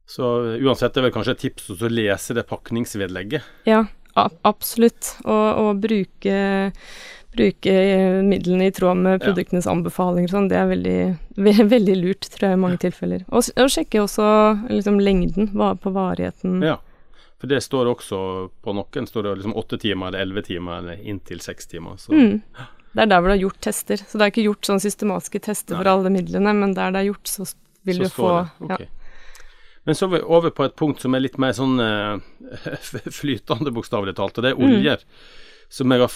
Så 0.06 0.28
uansett 0.62 0.94
det 0.94 1.00
er 1.00 1.06
vel 1.08 1.14
kanskje 1.16 1.34
et 1.34 1.42
tips 1.42 1.72
å 1.74 1.90
lese 1.90 2.36
det 2.36 2.44
pakningsvedlegget. 2.46 3.42
Ja, 3.66 3.80
absolutt. 4.14 5.16
Og, 5.24 5.72
bruke 5.82 6.36
bruke 7.34 7.72
midlene 8.22 8.68
i 8.68 8.72
tråd 8.72 9.00
med 9.02 9.22
produktenes 9.24 9.66
ja. 9.66 9.72
anbefalinger 9.74 10.30
sånn, 10.30 10.48
det 10.52 10.58
er 10.60 10.68
veldig, 10.70 10.98
ve 11.42 11.54
veldig 11.74 11.96
lurt, 11.98 12.28
tror 12.30 12.46
jeg, 12.46 12.58
i 12.58 12.62
mange 12.62 12.78
ja. 12.78 12.84
tilfeller. 12.86 13.24
Og, 13.30 13.48
og, 13.58 13.70
sjekke 13.74 14.04
også 14.04 14.28
liksom 14.70 15.00
lengden 15.02 15.50
på 15.50 15.94
varigheten. 15.94 16.60
Ja, 16.62 16.78
for 17.44 17.52
det 17.52 17.60
står 17.64 17.90
også 17.92 18.18
på 18.64 18.74
noen 18.76 19.06
står 19.10 19.28
det 19.28 19.36
liksom 19.42 19.54
åtte 19.60 19.78
timer 19.82 20.10
eller 20.10 20.24
elleve 20.24 20.44
timer 20.46 20.80
eller 20.80 21.04
inntil 21.04 21.44
seks 21.44 21.70
timer. 21.70 22.00
Så. 22.00 22.16
Mm. 22.16 22.40
Det 22.94 23.04
er 23.04 23.12
der 23.12 23.22
hvor 23.22 23.32
det 23.32 23.38
er 23.38 23.44
gjort 23.44 23.62
tester. 23.68 24.00
Så 24.02 24.18
det 24.18 24.26
er 24.26 24.34
ikke 24.34 24.48
gjort 24.48 24.72
sånn 24.72 24.82
systematiske 24.82 25.44
tester 25.46 25.76
Nei. 25.76 25.82
for 25.82 25.92
alle 25.92 26.12
midlene, 26.14 26.56
men 26.56 26.76
der 26.76 26.94
det 26.94 27.04
er 27.04 27.10
gjort, 27.12 27.30
så 27.30 27.48
vil 27.84 28.02
så 28.02 28.08
du 28.08 28.14
få 28.16 28.34
okay. 28.64 28.86
ja. 28.86 29.00
Men 29.84 29.96
så 29.98 30.06
er 30.06 30.14
vi 30.14 30.26
over 30.32 30.52
på 30.56 30.64
et 30.64 30.76
punkt 30.80 31.02
som 31.04 31.12
er 31.12 31.20
litt 31.20 31.34
mer 31.36 31.52
sånn 31.52 31.76
uh, 31.76 32.16
flytende, 33.20 33.72
bokstavelig 33.74 34.14
talt, 34.16 34.38
og 34.40 34.46
det 34.46 34.54
er 34.54 34.60
mm. 34.60 34.68
oljer. 34.70 35.04
Mm 35.04 35.42
som 35.74 35.92
jeg 35.92 36.04
har, 36.04 36.14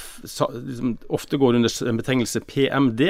liksom, 0.54 0.94
ofte 1.08 1.38
går 1.40 1.58
under 1.58 1.88
en 1.88 1.99
betegnelse 1.99 2.40
PMD. 2.47 3.02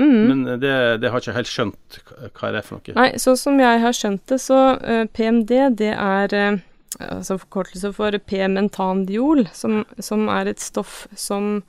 Mm. 0.00 0.20
Men 0.28 0.44
det, 0.60 0.72
det, 1.02 1.10
har 1.10 1.18
jeg 1.18 1.28
ikke 1.28 1.36
helt 1.36 1.50
skjønt 1.50 2.00
hva 2.06 2.48
er 2.48 2.56
det 2.56 2.64
for 2.66 2.78
noe. 2.78 2.96
Nei, 2.96 3.08
sånn 3.20 3.38
som 3.40 3.60
jeg 3.60 3.80
har 3.82 3.96
skjønt 3.96 4.24
det, 4.30 4.38
så 4.40 4.58
uh, 4.80 5.04
PMD 5.12 5.52
det 5.80 5.92
er 5.92 6.36
uh, 6.36 6.60
altså 6.98 7.38
forkortelse 7.44 7.92
for 7.94 8.16
p-mentandiol, 8.26 9.46
som, 9.54 9.84
som, 10.02 10.26
er 10.32 10.50
et 10.50 10.62
stoff 10.62 11.04
som 11.14 11.62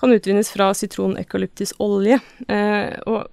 kan 0.00 0.14
utvinnes 0.14 0.50
fra 0.50 0.70
sitronekalyptusolje. 0.74 2.18
Eh, 2.48 2.96
og 3.06 3.28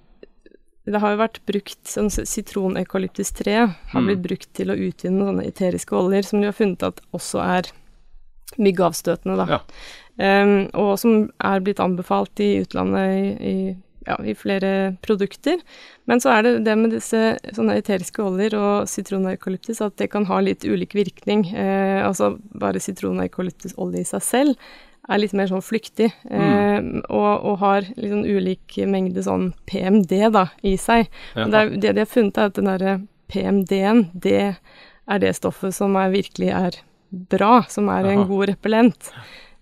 det 0.88 1.00
har 1.02 1.14
jo 1.14 1.20
vært 1.20 1.40
brukt 1.48 1.90
sånn 1.90 2.08
sitronekalyptisk 2.12 3.42
tre 3.42 3.56
har 3.66 4.04
blitt 4.04 4.22
mm. 4.22 4.24
brukt 4.24 4.48
til 4.56 4.72
å 4.72 4.78
utvinne 4.88 5.26
sånne 5.26 5.48
eteriske 5.48 5.96
oljer, 5.96 6.24
som 6.28 6.40
de 6.40 6.48
har 6.48 6.56
funnet 6.56 6.86
at 6.86 7.02
også 7.16 7.42
er 7.44 7.72
myggavstøtende, 8.56 9.36
da. 9.42 9.58
Ja. 9.58 9.60
Um, 10.18 10.54
og 10.74 10.96
som 10.98 11.28
er 11.44 11.60
blitt 11.62 11.78
anbefalt 11.82 12.40
i 12.42 12.56
utlandet 12.64 13.12
i, 13.12 13.50
i, 13.50 13.58
ja, 14.08 14.16
i, 14.24 14.34
flere 14.38 14.72
produkter. 15.04 15.60
Men 16.08 16.22
så 16.24 16.32
er 16.34 16.46
det 16.46 16.52
det 16.66 16.74
med 16.80 16.94
disse 16.96 17.36
sånne 17.54 17.78
eteriske 17.78 18.24
oljer 18.24 18.56
og 18.58 18.88
sitroneukalyptus 18.90 19.82
at 19.84 19.98
det 20.00 20.10
kan 20.14 20.26
ha 20.30 20.40
litt 20.44 20.64
ulik 20.64 20.96
virkning. 20.96 21.46
Eh, 21.52 22.00
altså 22.06 22.36
bare 22.56 22.82
sitroneukalyptusolje 22.82 24.04
i 24.04 24.08
seg 24.08 24.24
selv 24.24 24.68
er 25.08 25.22
litt 25.22 25.32
mer 25.36 25.48
sånn 25.48 25.64
flyktig, 25.64 26.10
mm. 26.28 26.42
eh, 26.44 26.88
og, 27.06 27.30
og, 27.32 27.54
har 27.62 27.86
litt 27.96 28.12
sånn 28.12 28.26
ulik 28.28 28.76
mengde 28.90 29.24
sånn 29.24 29.50
PMD 29.70 30.12
da, 30.34 30.48
i 30.60 30.74
seg. 30.80 31.08
Ja. 31.32 31.46
Det, 31.48 31.62
er, 31.62 31.72
det 31.80 31.94
de 31.96 32.04
har 32.04 32.10
funnet, 32.10 32.36
er 32.36 32.52
at 32.52 32.58
den 32.58 32.68
derre 32.68 32.98
PMD-en, 33.32 34.04
det 34.12 34.42
er 35.08 35.22
det 35.22 35.34
stoffet 35.38 35.76
som 35.76 35.96
er, 35.96 36.12
virkelig 36.12 36.52
er 36.52 36.80
bra, 37.08 37.62
som 37.72 37.88
er 37.92 38.10
en 38.12 38.26
god 38.28 38.50
repellent. 38.52 39.12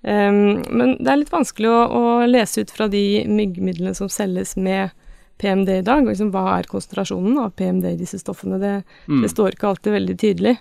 Um, 0.07 0.63
men 0.71 0.95
det 1.03 1.11
er 1.11 1.19
litt 1.19 1.33
vanskelig 1.35 1.67
å, 1.67 1.79
å, 1.91 2.03
lese 2.31 2.63
ut 2.63 2.71
fra 2.71 2.87
de 2.87 3.25
myggmidlene 3.27 3.91
som 3.99 4.11
selges 4.13 4.55
med 4.55 4.95
PMD 5.43 5.81
i 5.81 5.87
dag. 5.87 6.07
Liksom, 6.07 6.31
hva 6.35 6.45
er 6.55 6.69
konsentrasjonen 6.71 7.41
av 7.43 7.57
PMD 7.59 7.89
i 7.91 7.99
disse 7.99 8.21
stoffene? 8.23 8.61
Det, 8.63 8.75
mm. 9.11 9.25
det 9.25 9.33
står 9.33 9.57
ikke 9.57 9.73
alltid 9.73 9.97
veldig 9.97 10.19
tydelig. 10.23 10.57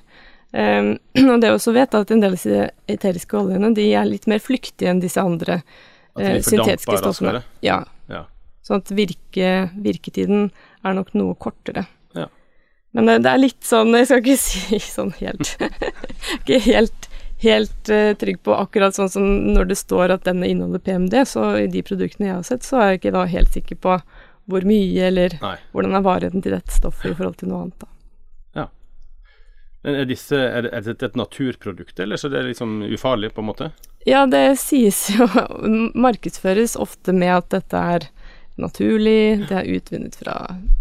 Um, 0.50 0.96
og 1.32 1.42
det 1.42 1.52
jeg 1.52 1.60
også 1.60 1.76
vet, 1.76 1.94
er 1.94 2.08
at 2.08 2.16
en 2.16 2.24
del 2.24 2.34
av 2.34 2.40
disse 2.40 2.70
eteriske 2.98 3.38
oljene 3.38 3.74
de 3.78 3.90
er 3.94 4.10
litt 4.10 4.26
mer 4.32 4.42
flyktige 4.42 4.90
enn 4.90 5.04
disse 5.04 5.22
andre 5.22 5.60
uh, 5.62 6.40
syntetiske 6.42 7.02
stoffene. 7.04 7.44
Ja. 7.66 7.84
ja. 8.10 8.26
Sånn 8.66 8.82
at 8.82 8.96
virke, 8.98 9.52
virketiden 9.78 10.50
er 10.82 10.98
nok 10.98 11.14
noe 11.14 11.38
kortere. 11.38 11.86
Men 12.96 13.10
det, 13.10 13.18
det, 13.26 13.32
er 13.32 13.42
litt 13.42 13.68
sånn 13.68 13.92
Jeg 13.96 14.08
skal 14.10 14.22
ikke 14.24 14.40
si 14.40 14.80
sånn 14.98 15.12
helt 15.20 15.52
Ikke 16.40 16.62
helt, 16.70 17.10
helt 17.46 17.92
uh, 17.94 18.12
trygg 18.20 18.42
på 18.46 18.56
akkurat 18.58 18.98
sånn 18.98 19.12
som 19.12 19.26
når 19.56 19.72
det 19.72 19.80
står 19.80 20.14
at 20.18 20.26
denne 20.28 20.50
inneholder 20.50 20.84
PMD, 20.84 21.18
så 21.30 21.52
i 21.62 21.68
de 21.72 21.84
produktene 21.86 22.30
jeg 22.30 22.40
har 22.40 22.48
sett, 22.48 22.66
så 22.68 22.82
er 22.82 22.94
jeg 22.94 23.04
ikke 23.04 23.16
da 23.18 23.26
helt 23.32 23.54
sikker 23.56 23.80
på 23.82 24.00
hvor 24.46 24.66
mye 24.68 25.08
eller 25.08 25.38
Nei. 25.42 25.56
hvordan 25.74 25.98
er 25.98 26.06
varigheten 26.06 26.46
til 26.46 26.54
dette 26.54 26.74
stoffet 26.74 27.12
i 27.12 27.18
forhold 27.18 27.40
til 27.40 27.50
noe 27.50 27.64
annet. 27.66 27.82
da. 27.82 27.92
Ja. 28.62 28.68
Men 29.86 30.00
er, 30.02 30.10
disse, 30.10 30.38
er, 30.38 30.70
er 30.70 30.86
dette 30.86 31.10
et 31.10 31.18
naturprodukt, 31.18 31.98
eller 32.00 32.22
så 32.22 32.30
det 32.30 32.42
er 32.42 32.50
liksom 32.52 32.80
ufarlig, 32.86 33.34
på 33.34 33.42
en 33.42 33.50
måte? 33.50 33.72
Ja, 34.06 34.26
det 34.30 34.60
sies 34.62 35.08
jo 35.16 35.26
Markedsføres 36.06 36.78
ofte 36.78 37.16
med 37.16 37.34
at 37.40 37.50
dette 37.56 37.86
er 37.98 38.10
naturlig, 38.62 39.48
det 39.50 39.58
er 39.60 39.72
utvunnet 39.76 40.16
fra 40.16 40.36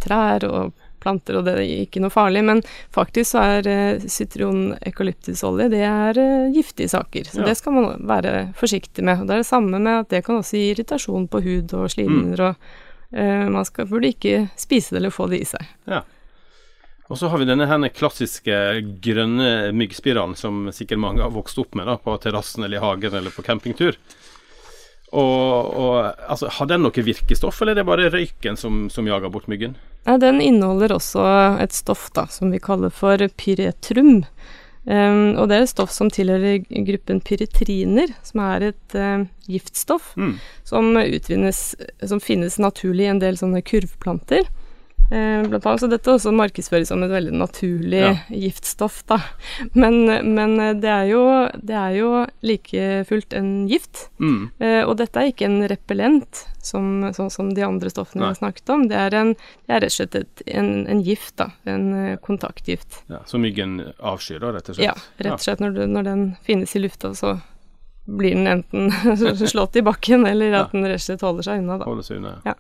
trær 0.05 0.45
og 0.47 0.84
planter, 1.05 1.39
og 1.39 1.47
det 1.47 1.57
er 1.59 1.83
ikke 1.85 2.03
noe 2.03 2.13
farlig. 2.13 2.43
Men 2.49 2.63
faktisk 2.95 3.35
så 3.35 3.45
er 3.59 3.69
uh, 3.69 4.07
sitron-eukalyptusolje 4.17 5.69
det 5.73 5.85
er 5.89 6.21
uh, 6.21 6.49
giftige 6.55 6.91
saker. 6.93 7.29
Så 7.31 7.43
ja. 7.43 7.51
det 7.51 7.59
skal 7.61 7.77
man 7.77 8.09
være 8.09 8.35
forsiktig 8.59 9.05
med. 9.07 9.23
Og 9.23 9.29
det 9.29 9.37
er 9.37 9.45
det 9.45 9.51
samme 9.51 9.79
med 9.79 10.01
at 10.01 10.11
det 10.15 10.25
kan 10.27 10.41
også 10.41 10.59
gi 10.59 10.73
irritasjon 10.73 11.29
på 11.31 11.45
hud 11.45 11.77
og 11.77 11.93
slimhinner, 11.95 12.41
mm. 12.41 12.49
og 12.49 13.21
uh, 13.21 13.47
man 13.55 13.69
skal, 13.69 13.89
burde 13.93 14.13
ikke 14.15 14.49
spise 14.61 14.97
det 14.97 15.03
eller 15.03 15.15
få 15.15 15.29
det 15.33 15.45
i 15.45 15.49
seg. 15.55 15.73
Ja. 15.91 16.03
Og 17.13 17.19
så 17.21 17.29
har 17.29 17.37
vi 17.37 17.47
denne 17.47 17.67
her 17.69 17.83
klassiske 17.93 18.59
grønne 19.05 19.75
myggspiralen 19.77 20.33
som 20.41 20.71
sikkert 20.73 21.03
mange 21.03 21.21
har 21.21 21.35
vokst 21.35 21.59
opp 21.61 21.77
med 21.77 21.85
da, 21.91 21.99
på 22.01 22.17
terrassen 22.23 22.65
eller 22.65 22.81
i 22.81 22.85
hagen 22.85 23.19
eller 23.21 23.35
på 23.35 23.45
campingtur. 23.45 23.99
Og, 25.15 25.75
og 25.79 25.97
altså, 26.27 26.51
Har 26.51 26.71
den 26.71 26.83
noe 26.83 27.05
virkestoff, 27.07 27.61
eller 27.63 27.77
er 27.77 27.83
det 27.83 27.89
bare 27.89 28.11
røyken 28.11 28.59
som, 28.59 28.87
som 28.91 29.07
jager 29.07 29.31
bort 29.31 29.51
myggen? 29.53 29.77
Den 30.05 30.41
inneholder 30.41 30.93
også 30.99 31.25
et 31.65 31.73
stoff 31.73 32.11
da, 32.17 32.27
som 32.29 32.53
vi 32.53 32.61
kaller 32.63 32.93
for 32.93 33.21
pyretrum. 33.41 34.25
Um, 34.85 35.33
og 35.41 35.49
det 35.49 35.57
er 35.57 35.63
et 35.65 35.71
stoff 35.71 35.93
som 35.95 36.11
tilhører 36.13 36.59
gruppen 36.85 37.23
pyretriner, 37.25 38.11
som 38.21 38.43
er 38.45 38.67
et 38.69 38.97
uh, 39.01 39.25
giftstoff 39.49 40.11
mm. 40.21 40.35
som 40.69 40.91
utvinnes 41.01 41.61
Som 42.05 42.21
finnes 42.21 42.59
naturlig 42.61 43.07
i 43.07 43.13
en 43.15 43.23
del 43.23 43.41
sånne 43.41 43.65
kurvplanter. 43.65 44.45
Eh, 45.11 45.43
blant 45.49 45.67
annet, 45.69 45.81
så 45.83 45.89
dette 45.93 46.11
også 46.15 46.33
markedsføres 46.35 46.89
som 46.89 47.03
et 47.05 47.11
veldig 47.13 47.35
naturlig 47.37 48.01
Ja. 48.01 48.13
giftstoff, 48.33 49.03
da. 49.07 49.19
Men, 49.75 50.07
men 50.35 50.57
det, 50.81 50.89
er 50.89 51.05
jo, 51.11 51.21
det 51.61 51.77
er 51.77 51.93
jo 51.99 52.09
like 52.43 52.87
fullt 53.09 53.37
en 53.37 53.69
gift. 53.69 54.09
Mm. 54.19 54.51
Eh, 54.59 54.81
og 54.89 54.97
dette 54.99 55.21
er 55.21 55.31
ikke 55.31 55.45
en 55.51 55.69
repellent, 55.69 56.47
som, 56.65 57.05
sånn 57.13 57.29
som 57.31 57.51
de 57.55 57.63
andre 57.67 57.93
stoffene 57.93 58.25
vi 58.25 58.31
har 58.33 58.39
snakket 58.41 58.73
om. 58.73 58.87
Det 58.89 58.97
er, 58.97 59.15
en, 59.21 59.35
det 59.69 59.77
er 59.77 59.85
rett 59.85 59.93
og 59.93 59.99
slett 59.99 60.19
et, 60.23 60.45
en, 60.57 60.73
en 60.89 61.03
gift, 61.05 61.37
da. 61.37 61.51
En 61.69 61.87
eh, 61.93 62.17
kontaktgift. 62.25 63.03
Ja, 63.13 63.21
så 63.29 63.39
myggen 63.39 63.77
avskyr, 64.01 64.41
da, 64.41 64.55
rett 64.57 64.73
og 64.73 64.79
slett? 64.81 64.89
Ja, 64.89 64.97
rett 65.21 65.37
og 65.37 65.45
slett 65.45 65.61
når, 65.61 65.77
du, 65.77 65.85
når 65.87 66.09
den 66.09 66.25
finnes 66.49 66.73
i 66.75 66.81
lufta, 66.81 67.13
så 67.15 67.37
blir 68.09 68.35
den 68.37 68.49
enten 68.49 68.91
slått 69.53 69.77
i 69.77 69.85
bakken, 69.85 70.25
eller 70.29 70.57
at 70.65 70.73
den 70.73 70.89
rett 70.89 71.01
og 71.05 71.07
slett 71.11 71.25
holder 71.29 71.47
seg 71.53 71.61
unna, 71.63 71.79
da. 71.81 71.89
Holder 71.93 72.09
seg 72.09 72.23
unna. 72.23 72.39
Ja. 72.49 72.57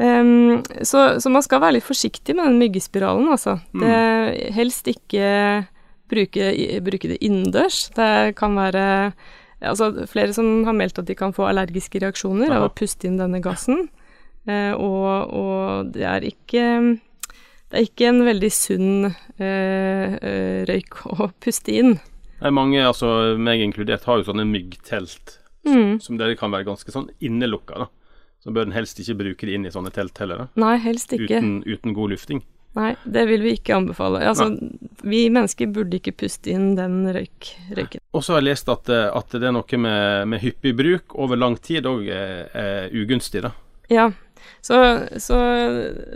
Ehm, 0.00 0.62
så, 0.82 1.20
så 1.22 1.30
man 1.30 1.44
skal 1.44 1.62
være 1.62 1.78
litt 1.78 1.86
forsiktig 1.86 2.34
med 2.34 2.48
den 2.48 2.58
myggespiralen, 2.62 3.28
altså. 3.30 3.58
Mm. 3.72 3.84
Det, 3.84 4.50
helst 4.56 4.90
ikke 4.90 5.28
bruke, 6.10 6.50
bruke 6.84 7.10
det 7.12 7.20
innendørs. 7.24 7.88
Det 7.94 8.34
kan 8.38 8.56
være 8.58 8.86
altså, 9.62 9.92
flere 10.10 10.34
som 10.36 10.64
har 10.66 10.76
meldt 10.76 10.98
at 11.02 11.10
de 11.10 11.16
kan 11.18 11.34
få 11.36 11.46
allergiske 11.48 12.02
reaksjoner 12.02 12.52
av 12.54 12.68
å 12.68 12.74
puste 12.74 13.08
inn 13.08 13.20
denne 13.20 13.42
gassen. 13.44 13.86
Uh, 14.44 14.74
og, 14.76 15.30
og 15.32 15.92
det 15.94 16.02
er 16.04 16.26
ikke 16.28 16.64
det 17.72 17.78
er 17.80 17.86
ikke 17.88 18.10
en 18.10 18.20
veldig 18.26 18.50
sunn 18.52 19.06
eh, 19.42 20.12
røyk 20.68 21.00
å 21.16 21.30
puste 21.42 21.72
inn. 21.74 21.96
Nei, 22.42 22.52
mange, 22.54 22.82
altså 22.84 23.34
meg 23.40 23.64
inkludert, 23.64 24.04
har 24.06 24.20
jo 24.20 24.28
sånne 24.28 24.46
myggtelt 24.46 25.40
Mm. 25.64 25.96
som 25.96 26.18
dere 26.20 26.36
kan 26.36 26.52
være 26.52 26.66
ganske 26.68 26.92
sånn 26.92 27.06
innelukka, 27.24 27.78
da. 27.80 27.86
Så 28.44 28.52
bør 28.52 28.68
en 28.68 28.76
helst 28.76 28.98
ikke 29.00 29.16
bruke 29.22 29.48
det 29.48 29.54
inn 29.56 29.64
i 29.64 29.72
sånne 29.72 29.92
telt 29.94 30.18
heller, 30.20 30.44
da. 30.44 30.46
Nei, 30.60 30.74
helst 30.84 31.14
ikke. 31.16 31.38
Uten, 31.40 31.54
uten 31.64 31.96
god 31.96 32.12
lufting. 32.12 32.42
Nei, 32.74 32.90
det 33.06 33.22
vil 33.30 33.44
vi 33.46 33.54
ikke 33.54 33.76
anbefale. 33.76 34.20
Altså, 34.26 34.48
vi 35.06 35.22
mennesker 35.32 35.70
burde 35.72 36.00
ikke 36.00 36.12
puste 36.24 36.50
inn 36.52 36.74
den 36.76 37.04
røyk, 37.14 37.52
røyken. 37.78 38.02
Og 38.12 38.24
så 38.26 38.34
har 38.34 38.42
jeg 38.42 38.50
lest 38.50 38.68
at, 38.72 38.90
eh, 38.90 39.06
at 39.14 39.36
det 39.36 39.46
er 39.48 39.54
noe 39.54 39.80
med, 39.80 40.28
med 40.32 40.42
hyppig 40.42 40.74
bruk 40.76 41.14
over 41.14 41.38
lang 41.38 41.56
tid 41.62 41.86
òg 41.88 42.08
er, 42.10 42.48
er 42.50 42.96
ugunstig, 42.98 43.44
da. 43.46 43.54
Ja, 43.92 44.08
så, 44.64 44.80
så 45.22 45.38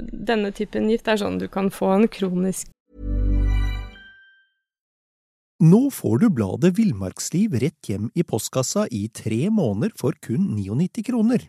denne 0.02 0.50
typen 0.56 0.90
gift 0.90 1.08
er 1.08 1.20
sånn 1.20 1.38
du 1.40 1.46
kan 1.52 1.70
få 1.72 1.94
en 1.94 2.08
kronisk 2.12 2.72
Nå 5.58 5.88
får 5.90 6.20
du 6.22 6.28
bladet 6.30 6.76
Villmarksliv 6.76 7.56
rett 7.58 7.88
hjem 7.90 8.12
i 8.14 8.22
postkassa 8.22 8.84
i 8.94 9.08
tre 9.10 9.48
måneder 9.50 9.90
for 9.98 10.14
kun 10.22 10.52
99 10.54 11.02
kroner. 11.08 11.48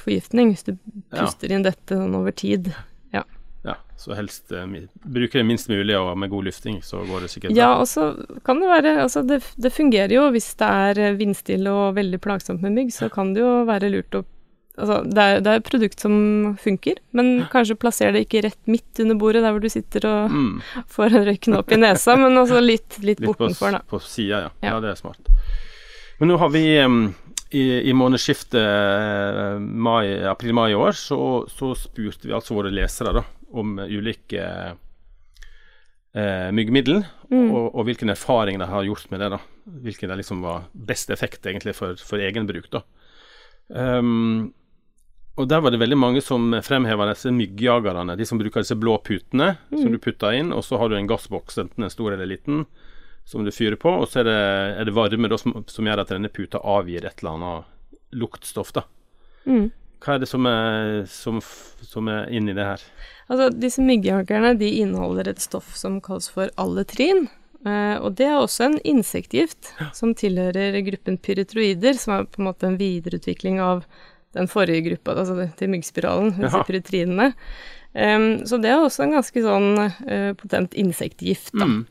Forgiftning 0.00 0.54
hvis 0.54 0.64
du 0.64 0.72
Ja. 1.12 1.24
puster 1.26 1.52
inn 1.52 1.62
dette 1.62 1.94
sånn 1.98 2.14
over 2.16 2.32
tid. 2.32 2.72
Ja. 3.12 3.22
Ja, 3.64 3.76
så 3.96 4.14
helst 4.16 4.50
uh, 4.50 4.64
mi- 4.66 4.88
bruke 5.04 5.32
det 5.38 5.44
minst 5.46 5.68
mulig, 5.68 5.94
og 5.98 6.16
med 6.18 6.30
god 6.30 6.44
lufting, 6.48 6.80
så 6.82 7.04
går 7.06 7.20
det 7.20 7.30
sikkert 7.30 7.54
Ja, 7.54 7.74
og 7.78 7.86
så 7.86 8.08
kan 8.44 8.58
det 8.60 8.68
være 8.68 8.96
Altså, 9.04 9.22
det, 9.26 9.42
det 9.56 9.72
fungerer 9.72 10.10
jo 10.16 10.30
hvis 10.32 10.54
det 10.58 10.66
er 10.66 10.98
eh, 10.98 11.14
vindstille 11.20 11.70
og 11.70 11.94
veldig 11.94 12.18
plagsomt 12.20 12.60
med 12.62 12.72
mygg, 12.72 12.90
så 12.92 13.08
kan 13.12 13.34
det 13.34 13.40
jo 13.44 13.64
være 13.68 13.90
lurt 13.92 14.10
å 14.18 14.24
Altså, 14.72 15.02
det 15.04 15.18
er, 15.20 15.40
det 15.44 15.50
er 15.52 15.58
et 15.60 15.66
produkt 15.68 16.00
som 16.00 16.56
funker, 16.56 16.96
men 17.12 17.44
kanskje 17.52 17.74
plasser 17.76 18.10
det 18.10 18.22
ikke 18.24 18.40
rett 18.46 18.58
midt 18.66 18.98
under 19.04 19.14
bordet, 19.20 19.42
der 19.44 19.52
hvor 19.52 19.60
du 19.60 19.68
sitter 19.68 20.06
og 20.08 20.30
Mm, 20.32 20.62
får 20.88 21.12
en 21.12 21.26
røyken 21.28 21.56
opp 21.58 21.70
i 21.72 21.76
nesa, 21.76 22.16
men 22.16 22.32
altså 22.40 22.58
litt, 22.64 22.96
litt, 23.04 23.20
litt 23.20 23.20
bortenfor, 23.20 23.70
da. 23.76 23.82
på 23.86 24.00
sida, 24.00 24.40
ja. 24.46 24.50
ja. 24.62 24.70
Ja. 24.72 24.80
det 24.80 24.88
er 24.94 24.94
smart. 24.96 25.28
Men 26.18 26.28
nå 26.32 26.38
har 26.40 26.48
vi 26.54 26.62
em, 26.80 27.14
i, 27.52 27.64
i 27.90 27.92
månedsskiftet 27.96 28.58
eh, 28.60 30.28
april-mai 30.30 30.70
i 30.72 30.78
år, 30.78 30.92
så, 30.96 31.18
så 31.52 31.74
spurte 31.78 32.28
vi 32.28 32.34
altså 32.36 32.56
våre 32.56 32.72
lesere 32.72 33.12
da, 33.18 33.22
om 33.52 33.76
ulike 33.84 34.42
eh, 36.14 36.48
myggmiddel, 36.54 37.04
Mm. 37.32 37.46
og, 37.48 37.70
og 37.80 37.86
hvilken 37.88 38.12
erfaring 38.12 38.58
de 38.60 38.66
har 38.68 38.84
gjort 38.84 39.06
med 39.08 39.22
det. 39.22 39.28
da. 39.32 39.38
Hvilken 39.64 40.10
det 40.10 40.18
liksom 40.20 40.42
var 40.44 40.66
best 40.76 41.08
effekt 41.14 41.46
egentlig 41.48 41.72
for, 41.78 41.96
for 41.96 42.20
egen 42.20 42.44
bruk. 42.44 42.66
da. 42.68 42.82
Um, 43.72 44.52
og 45.40 45.48
der 45.48 45.62
var 45.64 45.72
det 45.72 45.80
veldig 45.80 45.96
mange 45.96 46.20
som 46.20 46.52
fremheva 46.60 47.06
disse 47.08 47.32
myggjagerne, 47.32 48.18
de 48.20 48.26
som 48.28 48.36
bruker 48.36 48.60
disse 48.60 48.76
blå 48.76 48.98
putene 49.00 49.54
som 49.70 49.88
du 49.88 49.96
putter 49.96 50.36
inn, 50.36 50.52
og 50.52 50.60
så 50.66 50.76
har 50.76 50.92
du 50.92 50.98
en 50.98 51.08
gassboks, 51.08 51.56
enten 51.62 51.86
en 51.86 51.94
stor 51.94 52.12
eller 52.12 52.28
liten, 52.28 52.66
som 53.24 53.44
du 53.44 53.52
fyrer 53.54 53.78
på, 53.80 53.90
og 54.02 54.08
så 54.10 54.22
er 54.22 54.28
det, 54.28 54.40
er 54.80 54.88
det 54.88 54.96
varme 54.96 55.30
da, 55.30 55.38
som, 55.40 55.62
som 55.70 55.86
gjør 55.88 56.02
at 56.02 56.10
denne 56.12 56.30
puta 56.32 56.60
avgir 56.60 57.06
et 57.06 57.22
eller 57.22 57.36
annet 57.38 58.18
luktstoff. 58.22 58.72
da. 58.76 58.84
Mm. 59.46 59.70
Hva 60.02 60.16
er 60.16 60.24
det 60.24 60.28
som 60.30 60.46
er, 60.50 61.04
som, 61.10 61.38
som 61.86 62.08
er 62.10 62.30
inni 62.34 62.54
det 62.56 62.66
her? 62.66 62.82
Altså, 63.30 63.48
disse 63.54 63.84
myggjagerne 63.84 64.56
de 64.58 64.72
inneholder 64.82 65.30
et 65.30 65.42
stoff 65.42 65.76
som 65.78 66.00
kalles 66.02 66.26
for 66.32 66.50
alletrin. 66.60 67.28
Eh, 67.62 67.96
og 68.02 68.16
det 68.18 68.26
er 68.26 68.40
også 68.40 68.66
en 68.66 68.80
insektgift 68.90 69.70
som 69.94 70.16
tilhører 70.18 70.80
gruppen 70.88 71.20
pyretroider, 71.22 71.94
som 71.98 72.16
er 72.16 72.26
på 72.26 72.42
en 72.42 72.48
måte 72.50 72.66
en 72.66 72.80
videreutvikling 72.80 73.60
av 73.62 73.84
den 74.34 74.48
forrige 74.48 74.88
gruppa, 74.88 75.14
altså 75.20 75.46
til 75.58 75.70
myggspiralen, 75.74 76.34
disse 76.40 76.64
pyretrinene. 76.66 77.30
Um, 77.92 78.46
så 78.48 78.56
det 78.56 78.70
er 78.72 78.80
også 78.80 79.04
en 79.04 79.12
ganske 79.18 79.42
sånn 79.44 79.66
uh, 79.76 80.30
potent 80.40 80.72
insektgift, 80.80 81.52
da. 81.52 81.68
Mm. 81.68 81.82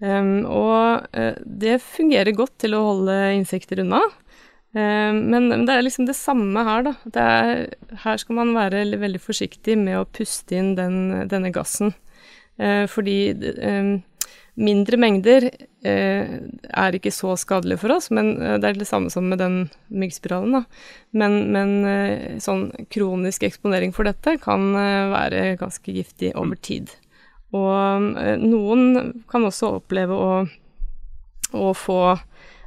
Um, 0.00 0.46
og 0.48 1.12
uh, 1.12 1.36
det 1.44 1.76
fungerer 1.84 2.32
godt 2.32 2.56
til 2.62 2.76
å 2.76 2.84
holde 2.86 3.16
insekter 3.36 3.82
unna. 3.84 4.00
Um, 4.72 5.26
men, 5.32 5.50
det 5.66 5.74
er 5.74 5.82
liksom 5.84 6.06
det 6.08 6.16
samme 6.16 6.62
her, 6.64 6.84
da. 6.86 6.94
Det 7.04 7.24
er, 7.24 7.64
her 8.04 8.20
skal 8.22 8.38
man 8.38 8.54
være 8.56 8.84
veldig 9.00 9.20
forsiktig 9.22 9.76
med 9.80 9.98
å 9.98 10.06
puste 10.08 10.56
inn 10.56 10.76
den, 10.78 11.26
denne 11.30 11.50
gassen. 11.54 11.92
Eh, 12.60 12.84
fordi 12.92 13.32
um, 13.64 13.94
mindre 14.60 14.98
mengder 15.00 15.46
eh, 15.48 16.32
er 16.68 16.96
ikke 16.96 17.12
så 17.14 17.32
skadelig 17.40 17.78
for 17.80 17.94
oss, 17.94 18.10
men 18.12 18.34
det 18.36 18.68
er 18.68 18.76
det 18.76 18.88
samme 18.88 19.08
som 19.08 19.30
med 19.32 19.40
den 19.40 19.62
myggspiralen, 19.88 20.58
da. 20.58 20.64
Men, 21.16 21.38
men 21.54 22.40
sånn 22.44 22.66
kronisk 22.92 23.46
eksponering 23.48 23.94
for 23.96 24.06
dette 24.06 24.36
kan 24.44 24.74
være 24.76 25.54
ganske 25.62 25.96
giftig 25.96 26.34
over 26.36 26.60
tid. 26.60 26.92
Og 27.56 28.18
eh, 28.20 28.36
noen 28.40 29.22
kan 29.30 29.46
også 29.46 29.76
oppleve 29.80 30.16
å, 30.16 30.32
å 31.56 31.70
få 31.74 32.00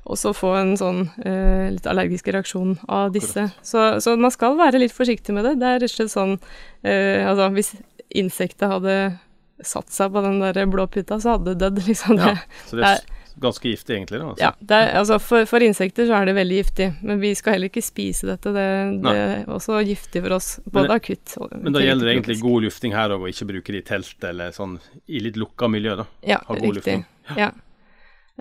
også 0.03 0.33
få 0.35 0.49
en 0.59 0.73
sånn 0.75 1.05
eh, 1.23 1.69
litt 1.71 1.85
allergisk 1.87 2.27
reaksjon 2.35 2.75
av 2.91 3.13
disse. 3.15 3.45
Så, 3.63 3.85
så 4.03 4.17
man 4.19 4.33
skal 4.35 4.57
være 4.59 4.81
litt 4.81 4.95
forsiktig 4.95 5.35
med 5.35 5.47
det. 5.47 5.53
Det 5.61 5.69
er 5.69 5.79
rett 5.79 5.93
og 5.93 5.95
slett 5.95 6.11
sånn 6.11 6.33
eh, 6.83 7.23
Altså, 7.23 7.47
hvis 7.55 7.71
insektet 8.13 8.67
hadde 8.67 8.97
satt 9.63 9.93
seg 9.95 10.11
på 10.11 10.23
den 10.25 10.41
der 10.43 10.65
blå 10.67 10.89
puta, 10.91 11.21
så 11.23 11.37
hadde 11.37 11.53
det 11.53 11.61
dødd, 11.63 11.85
liksom. 11.87 12.19
Ja, 12.19 12.33
Det, 12.33 12.63
så 12.67 12.81
det 12.81 12.89
er 12.89 13.05
ganske 13.41 13.69
giftig, 13.69 13.95
egentlig. 13.95 14.19
da. 14.19 14.29
Altså. 14.29 14.43
ja, 14.43 14.51
det 14.59 14.77
er, 14.77 14.91
altså 14.99 15.17
for, 15.21 15.45
for 15.49 15.65
insekter 15.65 16.07
så 16.09 16.15
er 16.19 16.29
det 16.29 16.35
veldig 16.37 16.59
giftig, 16.61 16.87
men 17.01 17.19
vi 17.21 17.33
skal 17.37 17.55
heller 17.57 17.71
ikke 17.71 17.83
spise 17.85 18.29
dette. 18.29 18.53
Det, 18.55 18.67
det 19.03 19.15
er 19.23 19.43
også 19.51 19.81
giftig 19.87 20.23
for 20.25 20.37
oss, 20.37 20.49
både 20.65 20.87
Men- 20.87 20.95
akutt 20.97 21.35
og 21.39 21.53
Men 21.57 21.75
da 21.75 21.83
gjelder 21.83 22.09
det 22.09 22.15
egentlig 22.17 22.39
god 22.41 22.67
lufting 22.67 22.95
her 22.97 23.15
òg, 23.15 23.25
og 23.25 23.33
ikke 23.33 23.49
bruke 23.53 23.75
det 23.75 23.83
i 23.83 23.87
telt 23.93 24.29
eller 24.29 24.55
sånn 24.55 24.79
i 25.07 25.23
litt 25.23 25.39
lukka 25.39 25.69
miljø, 25.71 25.95
da. 26.03 26.07
Ja, 26.35 26.39
riktig. 26.49 26.73
lufting. 26.79 27.05
Ja. 27.39 27.51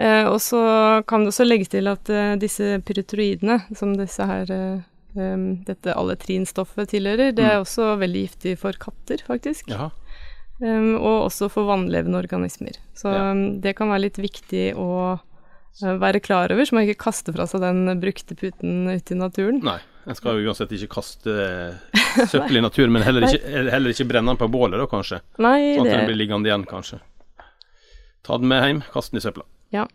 Eh, 0.01 0.25
og 0.25 0.41
så 0.41 0.61
kan 1.07 1.25
det 1.25 1.35
også 1.35 1.45
legges 1.45 1.69
til 1.73 1.91
at 1.91 2.09
eh, 2.09 2.35
disse 2.41 2.79
pyretroidene, 2.87 3.59
som 3.77 3.93
disse 3.99 4.25
her 4.25 4.49
eh, 4.53 4.81
dette 5.13 5.93
alletrinstoffet 5.93 6.89
tilhører, 6.95 7.35
det 7.37 7.45
er 7.45 7.59
også 7.61 7.99
veldig 8.01 8.23
giftig 8.25 8.55
for 8.63 8.73
katter, 8.81 9.21
faktisk. 9.27 9.69
Jaha. 9.69 9.91
Um, 10.61 10.93
og 11.01 11.29
også 11.29 11.49
for 11.51 11.67
vannlevende 11.67 12.19
organismer. 12.21 12.77
Så 12.95 13.11
Ja. 13.11 13.31
um, 13.33 13.61
det 13.61 13.77
kan 13.77 13.89
være 13.91 14.05
litt 14.05 14.19
viktig 14.21 14.75
å 14.79 15.19
uh, 15.19 15.97
være 15.99 16.21
klar 16.21 16.53
over, 16.53 16.65
så 16.65 16.77
man 16.77 16.85
ikke 16.87 17.03
kaster 17.09 17.33
fra 17.35 17.47
seg 17.51 17.65
den 17.65 17.89
brukte 18.03 18.37
puten 18.39 18.85
ute 18.93 19.15
i 19.15 19.19
naturen. 19.19 19.63
Nei, 19.65 19.79
en 20.07 20.15
skal 20.19 20.39
jo 20.39 20.51
uansett 20.51 20.71
ikke 20.77 20.93
kaste 21.01 21.31
eh, 21.31 22.27
søppel 22.31 22.59
i 22.61 22.63
naturen, 22.63 22.93
men 22.93 23.03
heller 23.03 23.27
ikke, 23.27 23.43
heller 23.73 23.91
ikke 23.95 24.07
brenne 24.11 24.31
den 24.35 24.39
på 24.39 24.51
bålet, 24.53 24.79
da 24.79 24.87
kanskje. 24.91 25.23
Nei, 25.39 25.75
Sånn 25.79 25.87
at 25.87 25.91
det 25.91 25.99
den 25.99 26.11
blir 26.11 26.21
liggende 26.21 26.51
igjen, 26.51 26.67
kanskje. 26.69 27.01
Ta 28.23 28.39
den 28.39 28.49
med 28.53 28.63
hjem, 28.67 28.85
kast 28.93 29.11
den 29.11 29.19
i 29.19 29.25
søpla. 29.25 29.43
Ja. 29.75 29.89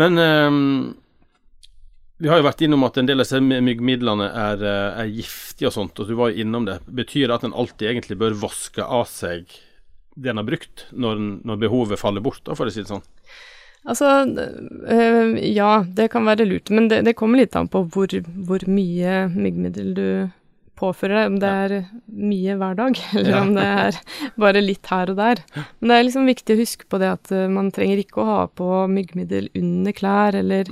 Men 0.00 0.16
ehm, 0.22 0.94
vi 2.20 2.28
har 2.28 2.40
jo 2.40 2.44
vært 2.44 2.62
innom 2.66 2.84
at 2.84 2.98
en 3.00 3.08
del 3.08 3.22
av 3.22 3.24
disse 3.24 3.40
myggmidlene 3.40 4.28
er, 4.28 4.62
eh, 4.68 5.00
er 5.02 5.12
giftige 5.16 5.70
og 5.70 5.76
sånt, 5.76 6.00
og 6.00 6.08
du 6.08 6.14
var 6.18 6.30
jo 6.30 6.44
innom 6.44 6.68
det. 6.68 6.78
Betyr 6.86 7.28
det 7.28 7.38
at 7.38 7.46
en 7.48 7.56
alltid 7.56 7.88
egentlig 7.88 8.18
bør 8.20 8.36
vaske 8.42 8.84
av 8.84 9.08
seg 9.08 9.48
det 10.20 10.30
en 10.30 10.40
har 10.40 10.44
brukt, 10.44 10.86
når, 10.92 11.20
når 11.46 11.60
behovet 11.62 12.00
faller 12.00 12.20
bort, 12.24 12.44
for 12.44 12.68
å 12.68 12.72
si 12.72 12.82
det 12.82 12.90
sånn? 12.90 13.04
Altså, 13.88 14.08
øh, 14.28 15.38
ja, 15.40 15.70
det 15.96 16.10
kan 16.12 16.26
være 16.28 16.44
lurt, 16.44 16.68
men 16.74 16.90
det, 16.90 17.00
det 17.06 17.16
kommer 17.16 17.40
litt 17.40 17.56
an 17.56 17.70
på 17.72 17.86
hvor, 17.94 18.12
hvor 18.44 18.66
mye 18.68 19.22
myggmiddel 19.32 19.94
du 19.96 20.08
påfører 20.80 21.18
deg. 21.18 21.30
Om 21.30 21.38
det 21.42 21.50
er 21.64 21.74
mye 22.32 22.56
hver 22.60 22.74
dag, 22.78 22.92
eller 23.20 23.38
om 23.40 23.52
det 23.56 23.66
er 23.84 24.00
bare 24.40 24.64
litt 24.64 24.90
her 24.90 25.12
og 25.12 25.20
der. 25.20 25.42
Men 25.78 25.92
det 25.92 25.98
er 25.98 26.08
liksom 26.08 26.30
viktig 26.30 26.56
å 26.56 26.62
huske 26.62 26.88
på 26.90 27.00
det 27.02 27.10
at 27.12 27.26
øh, 27.36 27.46
man 27.52 27.70
trenger 27.74 27.98
ikke 28.02 28.22
å 28.22 28.30
ha 28.30 28.40
på 28.48 28.68
myggmiddel 28.92 29.50
under 29.60 29.92
klær, 29.96 30.32
eller, 30.40 30.64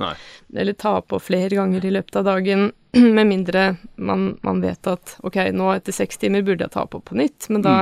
eller 0.55 0.79
ta 0.79 0.95
på 1.01 1.21
flere 1.23 1.59
ganger 1.59 1.85
i 1.85 1.95
løpet 1.95 2.19
av 2.19 2.23
dagen, 2.31 2.59
med 3.17 3.25
mindre 3.29 3.61
man, 4.01 4.19
man 4.45 4.57
vet 4.65 4.83
at 4.89 5.05
ok, 5.25 5.37
nå 5.53 5.65
etter 5.75 5.93
seks 5.95 6.15
timer 6.21 6.41
burde 6.45 6.63
jeg 6.65 6.73
ta 6.73 6.83
på 6.89 6.97
på 7.05 7.13
nytt, 7.19 7.41
men 7.53 7.61
da 7.65 7.75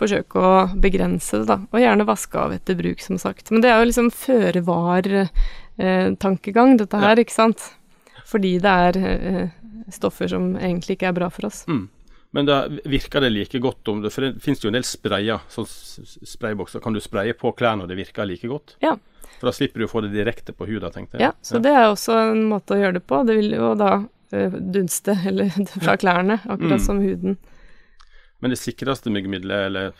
forsøke 0.00 0.34
å 0.40 0.52
begrense 0.80 1.34
det, 1.42 1.46
da. 1.50 1.56
Og 1.72 1.78
gjerne 1.82 2.08
vaske 2.08 2.36
av 2.40 2.50
etter 2.54 2.74
bruk, 2.78 3.00
som 3.04 3.16
sagt. 3.20 3.50
Men 3.52 3.60
det 3.64 3.70
er 3.70 3.76
jo 3.80 3.88
liksom 3.90 4.08
føre-var-tankegang, 4.16 6.70
dette 6.80 6.96
her, 7.02 7.16
ikke 7.20 7.36
sant. 7.36 7.60
Fordi 8.30 8.52
det 8.62 8.72
er 8.86 8.94
eh, 9.00 9.46
stoffer 9.94 10.28
som 10.32 10.52
egentlig 10.56 10.96
ikke 10.98 11.08
er 11.10 11.16
bra 11.16 11.28
for 11.30 11.46
oss. 11.50 11.64
Mm. 11.68 11.88
Men 12.32 12.46
da 12.46 12.60
virker 12.86 13.24
det 13.24 13.32
like 13.34 13.58
godt 13.58 13.88
om 13.90 14.02
det 14.04 14.12
For 14.14 14.22
det 14.22 14.36
finnes 14.44 14.60
jo 14.62 14.68
en 14.70 14.76
del 14.78 14.84
sprayer, 14.86 15.40
sånn 15.50 15.66
spraybokser. 15.66 16.78
Kan 16.84 16.94
du 16.94 17.00
spraye 17.02 17.34
på 17.34 17.50
klærne, 17.58 17.82
og 17.82 17.90
det 17.90 17.96
virker 17.98 18.28
like 18.28 18.46
godt? 18.50 18.76
Ja. 18.84 18.94
For 19.40 19.48
da 19.48 19.52
slipper 19.56 19.80
du 19.82 19.86
å 19.88 19.90
få 19.90 20.02
det 20.04 20.12
direkte 20.14 20.52
på 20.54 20.68
huden, 20.68 20.92
tenkte 20.94 21.18
jeg. 21.18 21.26
Ja, 21.26 21.32
så 21.42 21.58
det 21.62 21.72
er 21.74 21.88
også 21.88 22.14
en 22.30 22.44
måte 22.50 22.76
å 22.76 22.80
gjøre 22.80 22.98
det 23.00 23.04
på. 23.08 23.22
Det 23.26 23.34
vil 23.40 23.54
jo 23.56 23.72
da 23.80 23.90
eh, 24.36 24.52
dunste 24.76 25.16
eller 25.30 25.50
fra 25.80 25.96
klærne, 25.98 26.38
akkurat 26.44 26.78
Mm. 26.78 26.86
som 26.86 27.00
huden. 27.02 27.36
Men 28.40 28.54
det 28.54 28.60
sikreste 28.60 29.10
myggmiddelet, 29.12 29.66
eller 29.66 29.92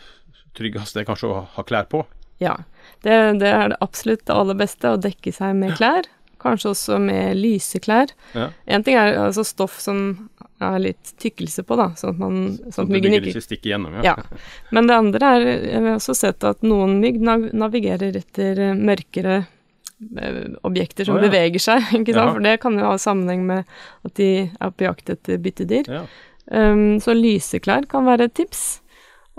tryggeste, 0.57 1.01
er 1.01 1.05
kanskje 1.09 1.29
å 1.29 1.41
ha 1.57 1.63
klær 1.67 1.85
på? 1.91 2.05
Ja. 2.41 2.55
Det, 3.03 3.13
det 3.43 3.51
er 3.53 3.69
det 3.73 3.77
absolutt 3.85 4.23
det 4.25 4.33
aller 4.33 4.57
beste, 4.57 4.89
å 4.95 4.97
dekke 5.01 5.33
seg 5.35 5.55
med 5.59 5.75
klær. 5.77 6.07
Kanskje 6.41 6.71
også 6.73 6.97
med 7.01 7.37
lyse 7.37 7.79
klær. 7.83 8.11
Ja. 8.33 8.49
En 8.65 8.83
ting 8.85 8.97
er 8.97 9.19
altså 9.27 9.45
stoff 9.45 9.79
som 9.81 10.29
er 10.61 10.77
litt 10.81 11.13
tykkelse 11.21 11.63
på, 11.65 11.77
da, 11.79 11.87
sånn 11.97 12.13
at, 12.13 12.19
man, 12.21 12.35
sånn 12.67 12.73
Sånn 12.75 12.85
at 12.85 12.89
at 12.89 12.93
myggen 12.95 13.15
ikke 13.17 13.31
ikke 13.33 13.45
stikker 13.45 13.73
gjennom. 13.73 13.95
Ja. 14.05 14.13
Ja. 14.17 14.41
Men 14.75 14.89
det 14.89 14.97
andre 14.97 15.31
er 15.37 15.45
Jeg 15.47 15.79
har 15.81 15.95
også 15.95 16.15
sett 16.17 16.45
at 16.47 16.61
noen 16.65 16.99
mygg 17.01 17.21
nav 17.25 17.47
navigerer 17.53 18.17
etter 18.19 18.61
eh, 18.67 18.75
mørkere 18.77 19.39
eh, 19.41 20.41
objekter 20.67 21.09
som 21.09 21.17
oh, 21.17 21.23
ja. 21.23 21.29
beveger 21.29 21.63
seg, 21.63 21.87
ikke 22.01 22.13
sant. 22.13 22.27
Ja. 22.27 22.35
For 22.35 22.45
det 22.45 22.57
kan 22.65 22.77
jo 22.77 22.89
ha 22.91 22.97
sammenheng 23.01 23.47
med 23.49 23.73
at 24.05 24.13
de 24.21 24.29
er 24.53 24.75
på 24.75 24.85
jakt 24.85 25.09
etter 25.13 25.41
byttedyr. 25.41 25.89
Ja. 25.89 26.05
Um, 26.51 26.99
så 26.99 27.13
lyse 27.15 27.61
klær 27.63 27.85
kan 27.89 28.05
være 28.09 28.27
et 28.27 28.37
tips. 28.37 28.81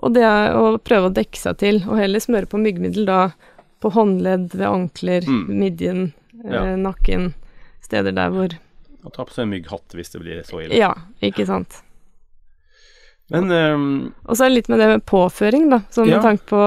Og 0.03 0.15
det 0.17 0.23
er 0.27 0.57
å 0.57 0.79
prøve 0.83 1.11
å 1.11 1.15
dekke 1.15 1.38
seg 1.38 1.59
til, 1.61 1.83
og 1.87 1.99
heller 2.01 2.23
smøre 2.23 2.49
på 2.51 2.59
myggmiddel 2.59 3.07
da 3.07 3.21
på 3.83 3.91
håndledd, 3.95 4.55
ved 4.55 4.67
ankler, 4.67 5.27
Mm. 5.27 5.47
midjen, 5.59 6.03
Ja. 6.44 6.64
nakken. 6.76 7.33
Steder 7.83 8.12
der 8.12 8.31
hvor 8.31 8.59
Og 9.05 9.12
ta 9.12 9.24
på 9.24 9.33
seg 9.35 9.42
en 9.48 9.50
mygghatt 9.57 9.94
hvis 9.98 10.12
det 10.12 10.20
blir 10.22 10.42
så 10.46 10.61
ille. 10.62 10.76
Ja, 10.78 10.92
ikke 11.22 11.46
sant. 11.46 11.81
Men 13.33 13.48
um, 13.50 13.85
Og 14.28 14.37
så 14.37 14.44
er 14.44 14.50
det 14.50 14.57
litt 14.59 14.68
med 14.68 14.81
det 14.83 14.87
med 14.90 15.05
påføring, 15.09 15.68
da. 15.70 15.78
Så 15.94 16.02
med 16.05 16.12
Ja. 16.16 16.20
tanke 16.20 16.44
på 16.50 16.59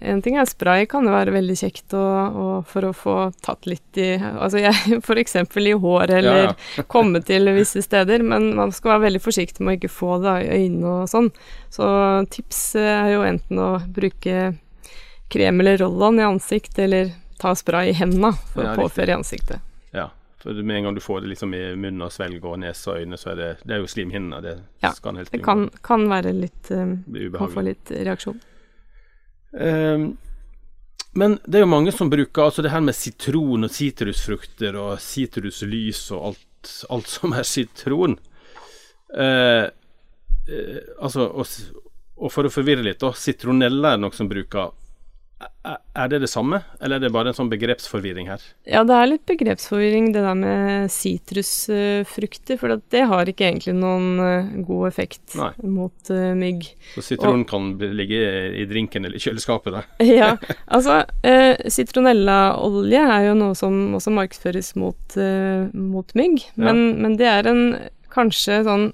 En 0.00 0.22
ting 0.22 0.36
er 0.40 0.44
spray, 0.48 0.86
kan 0.90 1.04
jo 1.06 1.12
være 1.12 1.30
veldig 1.30 1.54
kjekt 1.60 1.94
og, 1.94 2.36
og 2.40 2.66
for 2.66 2.88
å 2.88 2.92
få 2.96 3.14
tatt 3.44 3.66
litt 3.70 4.00
i 4.00 4.16
Altså 4.18 4.58
jeg 4.64 5.00
for 5.06 5.20
eksempel 5.20 5.68
i 5.70 5.76
håret, 5.76 6.10
eller 6.18 6.42
Ja, 6.50 6.82
komme 6.94 7.22
til 7.22 7.46
visse 7.54 7.82
steder, 7.84 8.24
men 8.26 8.54
man 8.56 8.72
skal 8.72 8.96
være 8.96 9.06
veldig 9.10 9.22
forsiktig 9.22 9.60
med 9.62 9.76
å 9.76 9.78
ikke 9.78 9.92
få 9.92 10.18
det 10.24 10.34
i 10.48 10.50
øynene 10.64 10.96
og 11.04 11.08
sånn. 11.12 11.30
Så 11.70 11.86
tips 12.32 12.74
er 12.80 13.12
jo 13.14 13.22
enten 13.28 13.58
å 13.62 13.70
bruke 13.86 14.56
krem 15.30 15.60
eller 15.62 15.78
roll-on 15.78 16.18
i 16.18 16.26
ansikt, 16.26 16.78
eller 16.82 17.12
ta 17.40 17.54
spray 17.58 17.90
i 17.90 17.96
hendene 17.96 18.32
for 18.52 18.64
Ja, 18.66 18.74
å 18.74 18.84
påføre 18.84 19.14
i 19.14 19.18
ansiktet. 19.20 19.60
ja. 19.96 20.10
For 20.40 20.56
med 20.56 20.78
en 20.78 20.86
gang 20.86 20.94
du 20.96 21.02
får 21.04 21.20
det 21.20 21.34
liksom 21.34 21.52
i 21.52 21.58
munn 21.76 22.00
og 22.00 22.08
svelg 22.14 22.44
og 22.48 22.54
nese 22.62 22.88
og 22.88 23.02
øyne, 23.02 23.18
så 23.20 23.34
er 23.34 23.36
det, 23.36 23.48
det 23.68 23.74
er 23.76 23.82
jo 23.82 23.88
slimhinner. 23.92 24.40
Det 24.40 24.54
Ja, 24.80 24.94
skal 24.96 25.18
helst 25.20 25.34
Det 25.34 25.42
kan, 25.44 25.66
kan 25.84 26.06
være 26.08 26.32
litt 26.32 26.70
um, 26.72 26.94
Kan 27.34 27.52
få 27.52 27.60
litt 27.66 27.92
reaksjon. 27.92 28.38
Um, 29.52 30.06
men 31.12 31.36
det 31.44 31.58
er 31.58 31.64
jo 31.66 31.70
mange 31.72 31.92
som 31.92 32.08
bruker 32.08 32.46
altså 32.46 32.62
det 32.64 32.70
her 32.72 32.80
med 32.86 32.94
sitron 32.96 33.66
og 33.66 33.74
sitrusfrukter 33.74 34.76
og 34.78 34.96
sitruslys 35.02 36.06
og 36.14 36.30
alt, 36.30 36.72
alt 36.88 37.10
som 37.10 37.34
er 37.36 37.44
sitron. 37.44 38.16
Eh, 39.10 39.66
eh, 39.66 40.76
altså, 41.02 41.26
og, 41.34 41.46
og 42.16 42.30
for 42.32 42.46
å 42.46 42.52
forvirre 42.54 42.86
litt, 42.86 43.00
da. 43.02 43.10
Sitronella 43.12 43.96
er 43.96 44.04
noe 44.04 44.14
som 44.14 44.30
bruker 44.30 44.70
er, 45.40 46.08
det 46.12 46.20
det 46.22 46.28
samme, 46.28 46.60
eller 46.80 46.98
er 46.98 47.04
det 47.04 47.10
bare 47.14 47.30
en 47.30 47.36
sånn 47.36 47.50
begrepsforvirring 47.52 48.28
her? 48.28 48.42
Ja, 48.68 48.82
det 48.84 48.96
er 48.96 49.08
litt 49.08 49.24
begrepsforvirring 49.28 50.10
det 50.14 50.22
der 50.24 50.36
med 50.36 50.92
sitrusfrukter, 50.92 52.58
for 52.60 52.76
det 52.92 53.02
har 53.08 53.30
ikke 53.30 53.46
egentlig 53.48 53.74
noen 53.78 54.20
eh, 54.24 54.50
god 54.66 54.88
effekt 54.90 55.36
Nei. 55.38 55.50
mot 55.64 56.12
uh, 56.12 56.32
mygg. 56.36 56.68
Så 56.94 57.04
sitron 57.06 57.46
kan 57.48 57.72
ligge 57.80 58.20
i 58.60 58.66
drinken 58.68 59.08
eller 59.08 59.20
i 59.20 59.24
kjøleskapet 59.24 59.78
der. 59.78 59.88
ja, 60.20 60.32
altså 60.68 61.02
eh, 61.26 61.56
Citronellaolje 61.72 63.04
er 63.16 63.28
jo 63.30 63.38
noe 63.40 63.56
som 63.58 63.96
også 63.96 64.12
markedsføres 64.16 64.74
mot, 64.80 65.00
uh, 65.16 65.70
mot 65.72 66.16
mygg, 66.18 66.44
men, 66.60 66.84
men 67.00 67.16
det 67.20 67.30
er 67.30 67.48
en 67.48 67.64
kanskje 68.10 68.60
sånn 68.66 68.90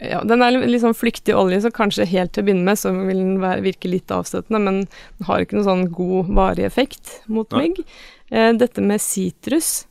ja, 0.00 0.22
Den 0.24 0.40
er 0.42 0.50
litt 0.64 0.80
sånn 0.82 0.96
flyktig 0.96 1.34
olje, 1.36 1.60
så 1.64 1.70
kanskje 1.74 2.06
helt 2.08 2.32
til 2.32 2.42
å 2.42 2.46
begynne 2.48 2.64
med 2.64 2.78
så 2.80 2.88
vil 2.94 3.18
den 3.20 3.38
være, 3.42 3.60
virke 3.66 3.88
litt 3.92 4.08
avstøtende, 4.14 4.60
men 4.64 4.74
den 4.84 5.26
har 5.28 5.40
ikke 5.44 5.56
noen 5.58 5.68
sånn 5.68 5.86
god, 5.92 6.26
varig 6.36 6.64
effekt 6.64 7.18
mot 7.28 7.50
Nei. 7.52 7.60
mygg. 7.68 7.82
Eh, 8.30 8.52
dette 8.56 8.80
med 8.84 9.00
sitrus 9.04 9.86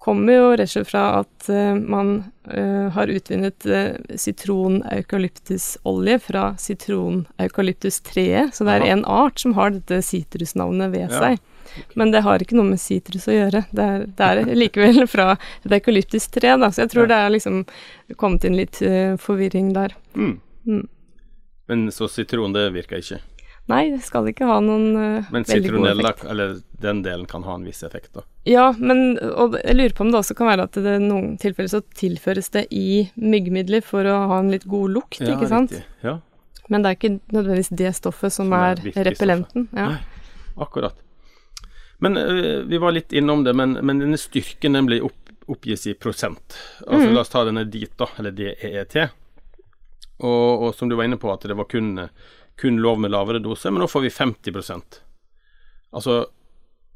kommer 0.00 0.32
jo 0.32 0.44
rett 0.56 0.70
og 0.70 0.72
slett 0.72 0.88
fra 0.88 1.02
at 1.20 1.48
eh, 1.52 1.74
man 1.76 2.22
eh, 2.48 2.86
har 2.94 3.10
utvinnet 3.12 3.58
sitronaukalyptusolje 3.60 4.16
sitron-eukalyptusolje 4.16 6.14
fra 6.24 6.44
sitron-eukalyptustreet, 6.56 8.54
så 8.56 8.64
det 8.64 8.78
er 8.78 8.86
en 8.94 9.04
art 9.04 9.36
som 9.42 9.52
har 9.58 9.74
dette 9.76 10.00
sitrusnavnet 10.06 10.88
ved 10.94 11.10
Ja. 11.10 11.18
seg. 11.20 11.36
Men 11.94 12.12
det 12.14 12.22
har 12.26 12.42
ikke 12.42 12.56
noe 12.58 12.70
med 12.72 12.80
sitrus 12.82 13.28
å 13.30 13.34
gjøre. 13.36 13.64
Det 13.70 13.88
er, 13.94 14.06
det 14.18 14.28
er 14.30 14.54
likevel 14.62 15.06
fra 15.10 15.32
et 15.64 15.74
eukalyptustre, 15.80 16.56
da, 16.60 16.70
så 16.70 16.84
jeg 16.84 16.92
tror 16.94 17.06
Ja. 17.08 17.10
det 17.14 17.18
er 17.24 17.34
liksom 17.36 17.64
kommet 18.20 18.44
inn 18.44 18.56
litt 18.58 18.80
uh, 18.82 19.16
forvirring 19.20 19.72
der. 19.76 19.94
Mm. 20.14 20.38
Mm. 20.66 20.86
Men 21.70 21.90
så 21.94 22.08
sitron, 22.10 22.52
det 22.56 22.70
virker 22.74 22.98
ikke. 23.02 23.20
Nei, 23.70 23.84
det 23.92 24.00
skal 24.02 24.26
ikke 24.26 24.48
ha 24.48 24.56
noen 24.64 24.86
uh, 24.96 25.28
Men 25.30 25.44
veldig 25.46 25.70
god 25.76 25.88
effekt. 25.92 26.24
eller 26.32 26.56
den 26.82 27.02
delen, 27.04 27.26
kan 27.30 27.44
ha 27.46 27.54
en 27.54 27.66
viss 27.68 27.84
effekt, 27.86 28.10
da. 28.16 28.24
Ja, 28.48 28.70
men 28.78 29.14
og 29.20 29.54
jeg 29.60 29.76
lurer 29.76 29.94
på 29.94 30.02
om 30.02 30.10
det 30.10 30.18
også 30.22 30.34
kan 30.34 30.48
være 30.48 30.64
at 30.66 30.78
det 30.80 30.96
i 30.96 31.02
noen 31.04 31.36
tilfeller 31.38 31.70
så 31.70 31.82
tilføres 31.94 32.48
det 32.56 32.64
i 32.74 33.04
myggmidler 33.20 33.84
for 33.84 34.08
å 34.08 34.16
ha 34.32 34.38
en 34.42 34.50
litt 34.50 34.64
god 34.64 34.96
lukt, 34.96 35.20
ikke 35.22 35.46
sant? 35.52 35.70
riktig. 35.76 35.86
Ja, 36.02 36.16
Men 36.72 36.82
det 36.82 36.90
er 36.90 36.98
ikke 36.98 37.12
nødvendigvis 37.36 37.70
det 37.78 37.92
stoffet 38.00 38.32
som, 38.34 38.48
Som 38.50 38.56
er 38.58 38.80
er, 38.94 39.04
repellenten. 39.10 39.68
Ja. 39.76 39.86
Nei. 39.92 40.00
akkurat. 40.66 40.96
Men 42.00 42.16
øh, 42.16 42.64
vi 42.68 42.80
var 42.80 42.94
litt 42.96 43.12
innom 43.12 43.44
det, 43.44 43.52
men, 43.56 43.76
men 43.82 44.00
denne 44.00 44.18
styrken 44.20 44.76
den 44.76 44.88
blir 44.88 45.04
opp, 45.04 45.32
oppgis 45.50 45.86
i 45.90 45.94
prosent. 45.94 46.56
Altså 46.86 47.10
Mm. 47.10 47.14
La 47.14 47.24
oss 47.24 47.32
ta 47.32 47.44
denne 47.44 47.66
DIT, 47.68 47.96
da, 48.00 48.08
eller 48.18 48.34
DEET. 48.36 48.96
Og, 50.20 50.64
og 50.66 50.74
som 50.76 50.88
du 50.88 50.96
var 50.96 51.08
inne 51.08 51.20
på, 51.20 51.30
at 51.32 51.44
det 51.48 51.56
var 51.56 51.68
kun, 51.68 52.08
kun 52.60 52.80
lov 52.80 53.00
med 53.00 53.12
lavere 53.12 53.40
dose, 53.42 53.72
men 53.72 53.84
nå 53.84 53.88
får 53.88 54.06
vi 54.06 54.12
50% 54.16 55.00
Altså, 55.90 56.20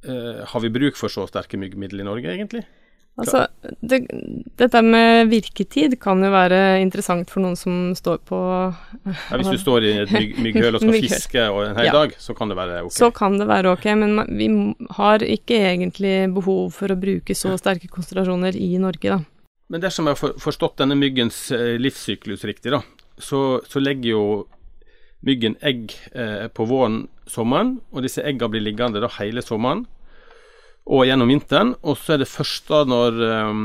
øh, 0.07 0.43
har 0.47 0.61
vi 0.61 0.71
bruk 0.71 0.97
for 0.97 1.11
så 1.11 1.25
sterke 1.27 1.59
myggmidler 1.59 2.05
i 2.05 2.07
Norge, 2.07 2.31
egentlig? 2.31 2.63
Altså, 3.15 3.45
det, 3.79 4.01
dette 4.59 4.81
med 4.83 5.29
virketid 5.31 5.93
kan 6.03 6.19
jo 6.25 6.33
være 6.35 6.81
interessant 6.83 7.31
for 7.31 7.45
noen 7.45 7.55
som 7.55 7.93
står 7.95 8.19
på 8.27 8.39
Ja, 9.07 9.37
hvis 9.39 9.53
du 9.55 9.61
står 9.63 9.85
i 9.87 9.93
et 10.03 10.11
mygg, 10.11 10.33
mygghøl 10.43 10.75
og 10.75 10.83
skal 10.83 10.91
Mygghøl. 10.97 11.13
fiske 11.15 11.45
og 11.53 11.61
en 11.69 11.77
hel 11.79 11.87
Ja. 11.87 11.93
dag, 11.95 12.17
så 12.19 12.35
kan 12.35 12.51
det 12.51 12.57
være 12.59 12.81
ok. 12.89 12.97
Så 12.97 13.13
kan 13.15 13.39
det 13.39 13.47
være 13.47 13.71
ok, 13.77 13.87
men 14.03 14.19
vi 14.35 14.49
har 14.99 15.23
ikke 15.23 15.61
egentlig 15.63 16.17
behov 16.35 16.73
for 16.75 16.91
å 16.91 16.99
bruke 16.99 17.37
så 17.39 17.55
sterke 17.61 17.87
konsentrasjoner 17.87 18.59
i 18.59 18.73
Norge, 18.83 19.15
da. 19.15 19.21
Men 19.71 19.81
dersom 19.81 20.11
jeg 20.11 20.19
har 20.19 20.35
forstått 20.43 20.77
denne 20.83 20.99
myggens 20.99 21.39
eh, 21.55 21.79
livssyklus 21.79 22.43
riktig, 22.45 22.75
da, 22.75 22.83
så, 23.17 23.61
så 23.71 23.79
legger 23.81 24.11
jo 24.11 24.25
myggen 25.25 25.55
egg 25.63 25.95
eh, 26.13 26.49
på 26.53 26.67
våren, 26.69 27.05
sommeren, 27.31 27.77
og 27.95 28.03
disse 28.05 28.21
eggene 28.27 28.51
blir 28.53 28.67
liggende 28.67 29.01
da 29.01 29.09
hele 29.21 29.41
sommeren 29.41 29.87
og 30.85 31.07
gjennom 31.09 31.31
vinteren. 31.33 31.75
Og 31.83 31.99
så 32.01 32.15
er 32.15 32.23
det 32.23 32.31
først 32.31 32.69
da 32.71 32.83
når, 32.89 33.21
um, 33.49 33.65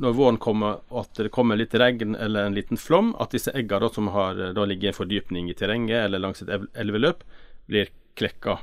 når 0.00 0.16
våren 0.16 0.40
kommer, 0.42 0.80
og 0.90 1.04
at 1.04 1.22
det 1.24 1.34
kommer 1.34 1.58
litt 1.58 1.74
regn 1.74 2.16
eller 2.16 2.46
en 2.46 2.56
liten 2.56 2.80
flom, 2.80 3.14
at 3.22 3.34
disse 3.34 3.54
eggene 3.54 3.86
da, 3.86 3.92
som 3.94 4.10
har 4.14 4.40
da 4.56 4.66
ligger 4.66 4.90
i 4.90 4.92
en 4.92 5.00
fordypning 5.00 5.50
i 5.50 5.56
terrenget 5.58 6.04
eller 6.04 6.22
langs 6.22 6.42
et 6.44 6.52
elveløp, 6.78 7.24
blir 7.70 7.90
klekka. 8.18 8.60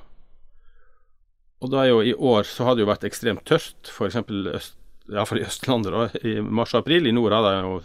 Og 1.63 1.71
da 1.73 1.83
er 1.83 1.89
jo 1.89 2.01
i 2.05 2.13
år 2.13 2.45
så 2.45 2.67
har 2.67 2.75
det 2.77 2.85
jo 2.85 2.91
vært 2.91 3.07
ekstremt 3.07 3.45
tørt, 3.49 3.89
f.eks. 3.89 4.19
Øst, 4.53 4.77
iallfall 5.09 5.41
i 5.41 5.47
Østlandet, 5.47 5.93
da, 5.95 6.27
i 6.27 6.37
mars-april. 6.43 7.07
I 7.07 7.15
nord 7.15 7.33
har 7.33 7.45
det 7.47 7.55
jo 7.63 7.79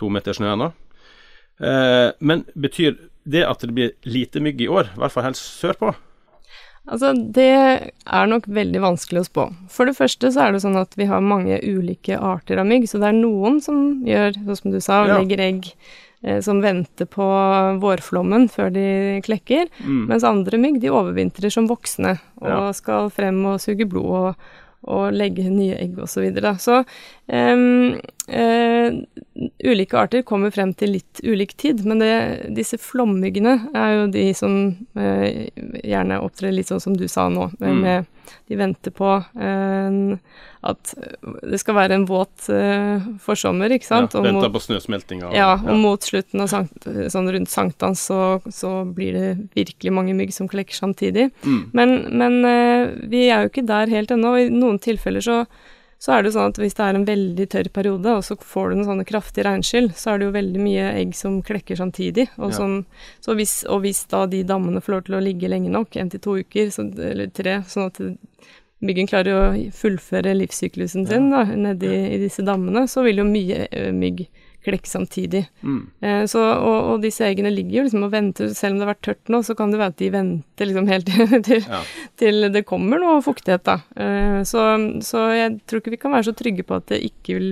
to 0.00 0.08
meter 0.12 0.36
snø 0.36 0.54
ennå. 0.54 0.70
Eh, 1.60 2.08
men 2.20 2.44
betyr 2.54 2.96
det 3.26 3.44
at 3.44 3.64
det 3.64 3.74
blir 3.74 3.94
lite 4.08 4.40
mygg 4.40 4.62
i 4.62 4.70
år, 4.70 4.92
i 4.92 5.00
hvert 5.02 5.12
fall 5.12 5.26
helst 5.26 5.60
sørpå? 5.60 5.92
Altså, 6.86 7.10
det 7.16 7.50
er 7.50 8.28
nok 8.30 8.46
veldig 8.46 8.80
vanskelig 8.84 9.24
å 9.24 9.26
spå. 9.26 9.44
For 9.72 9.90
det 9.90 9.96
første 9.98 10.30
så 10.30 10.44
er 10.44 10.54
det 10.54 10.62
sånn 10.62 10.78
at 10.78 10.92
vi 10.98 11.08
har 11.10 11.24
mange 11.24 11.58
ulike 11.64 12.18
arter 12.22 12.62
av 12.62 12.68
mygg, 12.70 12.86
så 12.86 13.00
det 13.02 13.10
er 13.10 13.18
noen 13.18 13.58
som 13.64 14.04
gjør, 14.06 14.36
sånn 14.38 14.60
som 14.60 14.74
du 14.74 14.78
sa, 14.78 15.00
ja. 15.08 15.16
legger 15.18 15.42
egg 15.42 15.70
eh, 16.22 16.38
som 16.46 16.62
venter 16.62 17.08
på 17.10 17.26
vårflommen 17.82 18.46
før 18.52 18.70
de 18.76 18.86
klekker, 19.26 19.66
mm. 19.82 20.04
mens 20.12 20.26
andre 20.26 20.60
mygg 20.62 20.78
de 20.84 20.94
overvintrer 20.94 21.50
som 21.50 21.66
voksne 21.70 22.14
og 22.44 22.52
ja. 22.52 22.62
skal 22.78 23.10
frem 23.14 23.42
og 23.50 23.58
suge 23.64 23.88
blod 23.90 24.14
og, 24.20 24.46
og 24.86 25.14
legge 25.16 25.46
nye 25.50 25.76
egg 25.78 25.98
osv. 25.98 26.16
Så, 26.16 26.24
videre. 26.24 26.54
så 26.62 26.80
um, 27.28 27.96
uh, 28.32 28.96
ulike 29.66 29.98
arter 30.00 30.24
kommer 30.26 30.54
frem 30.54 30.72
til 30.78 30.94
litt 30.96 31.20
ulik 31.24 31.56
tid, 31.60 31.84
men 31.84 32.00
det, 32.00 32.12
disse 32.56 32.78
flommyggene 32.80 33.58
er 33.76 33.94
jo 33.98 34.10
de 34.14 34.26
som 34.36 34.58
uh, 34.98 35.26
gjerne 35.82 36.22
opptrer 36.24 36.54
litt 36.54 36.72
sånn 36.72 36.82
som 36.82 36.96
du 36.96 37.08
sa 37.10 37.28
nå, 37.32 37.50
mm. 37.60 37.82
med 37.82 38.12
de 38.48 38.58
venter 38.58 38.94
på 38.94 39.10
uh, 39.20 40.40
at 40.66 40.92
det 41.46 41.60
skal 41.62 41.76
være 41.78 41.98
en 41.98 42.06
våt 42.08 42.48
uh, 42.50 43.04
forsommer, 43.22 43.74
ikke 43.76 43.88
sant? 43.88 44.16
Ja, 44.16 44.24
venter 44.24 44.52
på 44.54 44.62
snøsmeltinga. 44.64 45.30
Ja, 45.36 45.52
og 45.60 45.70
ja. 45.70 45.78
mot 45.82 46.06
slutten 46.06 46.42
av 46.42 46.50
sankt, 46.52 46.88
sånn 47.12 47.30
rundt 47.34 47.52
sankthans 47.52 48.06
så, 48.10 48.20
så, 48.50 48.72
blir 48.96 49.16
det 49.16 49.30
virkelig 49.56 49.94
mange 49.94 50.16
mygg 50.18 50.34
som 50.34 50.50
klekker 50.50 50.76
samtidig. 50.76 51.30
Mm. 51.46 51.62
Men, 51.76 51.96
men 52.18 52.38
uh, 52.42 52.92
vi 53.10 53.26
er 53.28 53.44
jo 53.44 53.52
ikke 53.52 53.66
der 53.68 53.92
helt 53.92 54.14
ennå. 54.14 54.36
I 54.40 54.52
noen 54.52 54.80
tilfeller 54.82 55.24
så 55.24 55.44
så 55.98 56.12
er 56.12 56.22
det 56.22 56.30
jo 56.30 56.34
sånn 56.36 56.52
at 56.52 56.58
hvis 56.60 56.76
det 56.76 56.84
er 56.84 56.98
en 56.98 57.06
veldig 57.08 57.46
tørr 57.52 57.68
periode, 57.72 58.16
og 58.18 58.24
så 58.26 58.36
får 58.36 58.68
du 58.68 58.76
en 58.76 58.88
sånne 58.90 59.06
kraftig 59.08 59.46
regnskyll, 59.46 59.88
så 59.96 60.12
er 60.12 60.20
det 60.20 60.28
jo 60.28 60.34
veldig 60.34 60.60
mye 60.60 60.90
egg 61.00 61.14
som 61.16 61.38
klekker 61.46 61.80
samtidig. 61.80 62.26
Og, 62.36 62.52
ja. 62.52 62.58
som, 62.58 63.38
hvis, 63.38 63.56
og 63.64 63.80
hvis, 63.86 64.04
da 64.12 64.26
de 64.30 64.42
dammene 64.46 64.82
får 64.84 64.96
lov 64.96 65.06
til 65.06 65.16
å 65.16 65.24
ligge 65.24 65.50
lenge 65.50 65.72
nok, 65.72 65.96
én 65.96 66.12
til 66.12 66.22
to 66.22 66.36
uker, 66.44 66.68
så, 66.74 66.84
eller 66.84 67.32
tre, 67.32 67.62
sånn 67.70 67.88
at 67.88 68.02
myggen 68.84 69.08
klarer 69.08 69.38
å 69.38 69.44
fullføre 69.72 70.36
livssyklusen 70.36 71.08
sin 71.08 71.30
da, 71.32 71.46
nedi 71.48 71.88
i 71.88 72.20
disse 72.20 72.44
dammene, 72.44 72.84
så 72.92 73.04
vil 73.06 73.22
jo 73.22 73.28
mye 73.28 73.64
mygg 73.96 74.26
klekke 74.66 74.90
samtidig. 74.90 75.44
Mm. 75.62 75.80
Eh, 76.00 76.22
så, 76.30 76.42
og, 76.42 76.78
og, 76.92 77.04
disse 77.04 77.26
eggene 77.26 77.52
ligger 77.54 77.80
jo 77.80 77.86
liksom 77.86 78.06
og 78.06 78.12
venter, 78.14 78.50
selv 78.56 78.74
om 78.74 78.80
det 78.80 78.86
har 78.86 78.92
vært 78.94 79.06
tørt 79.06 79.32
nå, 79.32 79.42
så 79.46 79.56
kan 79.58 79.72
det 79.72 79.80
være 79.80 79.94
at 79.94 80.02
de 80.02 80.10
venter 80.14 80.70
liksom 80.70 80.90
helt 80.90 81.12
til, 81.48 81.62
ja. 81.62 81.80
til 82.20 82.50
det 82.54 82.66
kommer 82.68 83.02
noe 83.02 83.22
fuktighet, 83.24 83.66
da. 83.68 83.78
Eh, 83.96 84.42
så, 84.48 84.68
så, 85.06 85.28
jeg 85.36 85.58
tror 85.66 85.82
ikke 85.82 85.96
vi 85.96 86.02
kan 86.02 86.16
være 86.16 86.30
så 86.30 86.36
trygge 86.36 86.66
på 86.66 86.78
at 86.78 86.90
det 86.92 87.02
ikke 87.10 87.38
vil 87.38 87.50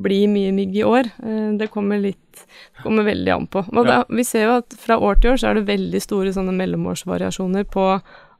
bli 0.00 0.24
mye 0.30 0.54
mygg 0.56 0.80
i 0.80 0.86
år. 0.86 1.12
Eh, 1.26 1.52
det 1.60 1.70
kommer 1.72 2.00
litt 2.00 2.18
Det 2.40 2.82
kommer 2.82 3.04
veldig 3.04 3.32
an 3.34 3.46
på. 3.52 3.60
Og 3.68 3.86
da, 3.86 4.00
vi 4.08 4.24
ser 4.24 4.46
jo 4.46 4.56
at 4.62 4.74
fra 4.80 4.96
år 4.96 5.18
til 5.20 5.34
år 5.34 5.40
så 5.42 5.50
er 5.50 5.58
det 5.58 5.68
veldig 5.68 6.00
store 6.00 6.32
sånne 6.32 6.54
mellomårsvariasjoner 6.56 7.66
på 7.68 7.84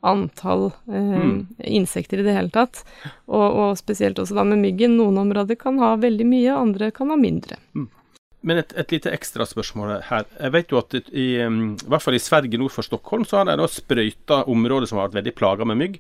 antall 0.01 0.70
eh, 0.88 0.94
mm. 1.20 1.46
insekter 1.59 2.18
i 2.18 2.25
det 2.25 2.35
hele 2.37 2.53
tatt. 2.55 2.83
Og, 3.27 3.44
og, 3.44 3.79
spesielt 3.79 4.18
også 4.18 4.38
da 4.38 4.46
med 4.49 4.62
myggen. 4.62 4.96
Noen 4.99 5.20
områder 5.20 5.59
kan 5.61 5.81
ha 5.83 5.94
veldig 6.01 6.27
mye, 6.29 6.55
andre 6.57 6.90
kan 6.96 7.12
ha 7.12 7.18
mindre. 7.20 7.61
Mm. 7.77 7.88
Men 8.46 8.62
et, 8.62 8.72
et 8.72 8.94
lite 8.94 9.12
ekstraspørsmål 9.12 9.98
her. 10.09 10.24
Jeg 10.38 10.55
vet 10.55 10.72
jo 10.72 10.81
at 10.81 10.96
i, 10.96 11.26
i 11.37 11.88
hvert 11.92 12.05
fall 12.05 12.16
i 12.16 12.22
Sverige 12.22 12.61
nord 12.61 12.72
for 12.72 12.87
Stockholm 12.87 13.26
så 13.29 13.40
har 13.40 13.50
de 13.50 13.59
da 13.61 13.68
sprøyta 13.68 14.44
områder 14.48 14.88
som 14.88 15.00
har 15.00 15.11
vært 15.11 15.20
veldig 15.20 15.35
plaga 15.37 15.66
med 15.68 15.81
mygg. 15.81 15.98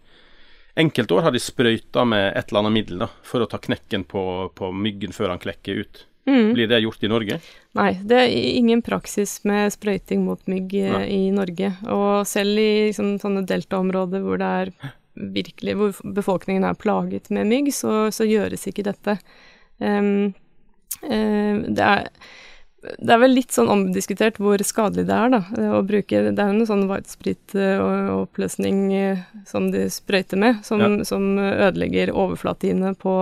Enkelte 0.80 1.16
år 1.16 1.26
har 1.26 1.34
de 1.34 1.42
sprøyta 1.42 2.06
med 2.08 2.30
et 2.38 2.48
eller 2.48 2.62
annet 2.62 2.76
middel 2.78 3.02
da, 3.04 3.10
for 3.26 3.44
å 3.44 3.50
ta 3.50 3.60
knekken 3.60 4.06
på, 4.08 4.22
på 4.56 4.70
myggen 4.72 5.12
før 5.12 5.34
han 5.34 5.42
klekker 5.42 5.82
ut. 5.82 6.06
Mm. 6.30 6.52
Blir 6.54 6.68
det 6.70 6.80
gjort 6.84 7.04
i 7.04 7.10
Norge? 7.10 7.40
Nei, 7.76 7.90
det 8.06 8.22
er 8.22 8.32
ingen 8.32 8.80
praksis 8.86 9.40
med 9.48 9.72
sprøyting 9.74 10.24
mot 10.24 10.40
mygg 10.48 10.76
Nei. 10.78 11.04
i 11.12 11.20
Norge. 11.34 11.74
Og 11.92 12.24
selv 12.28 12.60
i 12.60 12.70
liksom, 12.88 13.16
sånne 13.20 13.44
deltaområder 13.50 14.24
hvor 14.24 14.40
det 14.40 14.50
er 14.64 14.72
virkelig, 15.36 15.76
hvor 15.76 16.04
befolkningen 16.16 16.64
er 16.64 16.78
plaget 16.78 17.28
med 17.34 17.50
mygg, 17.50 17.72
så, 17.76 18.06
så 18.14 18.24
gjøres 18.28 18.68
ikke 18.70 18.86
dette. 18.86 19.18
Um, 19.80 20.30
Eh, 20.30 20.39
det 21.02 21.86
er 21.86 22.08
det 22.80 23.12
er 23.12 23.20
vel 23.20 23.34
litt 23.36 23.52
sånn 23.52 23.68
omdiskutert 23.68 24.38
hvor 24.40 24.60
skadelig 24.64 25.04
det 25.10 25.16
er 25.16 25.32
da, 25.34 25.40
å 25.76 25.82
bruke 25.84 26.22
Det 26.32 26.40
er 26.40 26.48
jo 26.48 26.56
noe 26.56 26.68
sånn 26.68 26.86
whitesprit-oppløsning 26.88 28.78
eh, 28.96 29.24
som 29.48 29.68
de 29.72 29.84
sprøyter 29.92 30.40
med, 30.40 30.62
som, 30.64 30.80
ja. 30.80 31.04
som 31.04 31.36
ødelegger 31.38 32.12
overflatene 32.14 32.94
på 33.00 33.14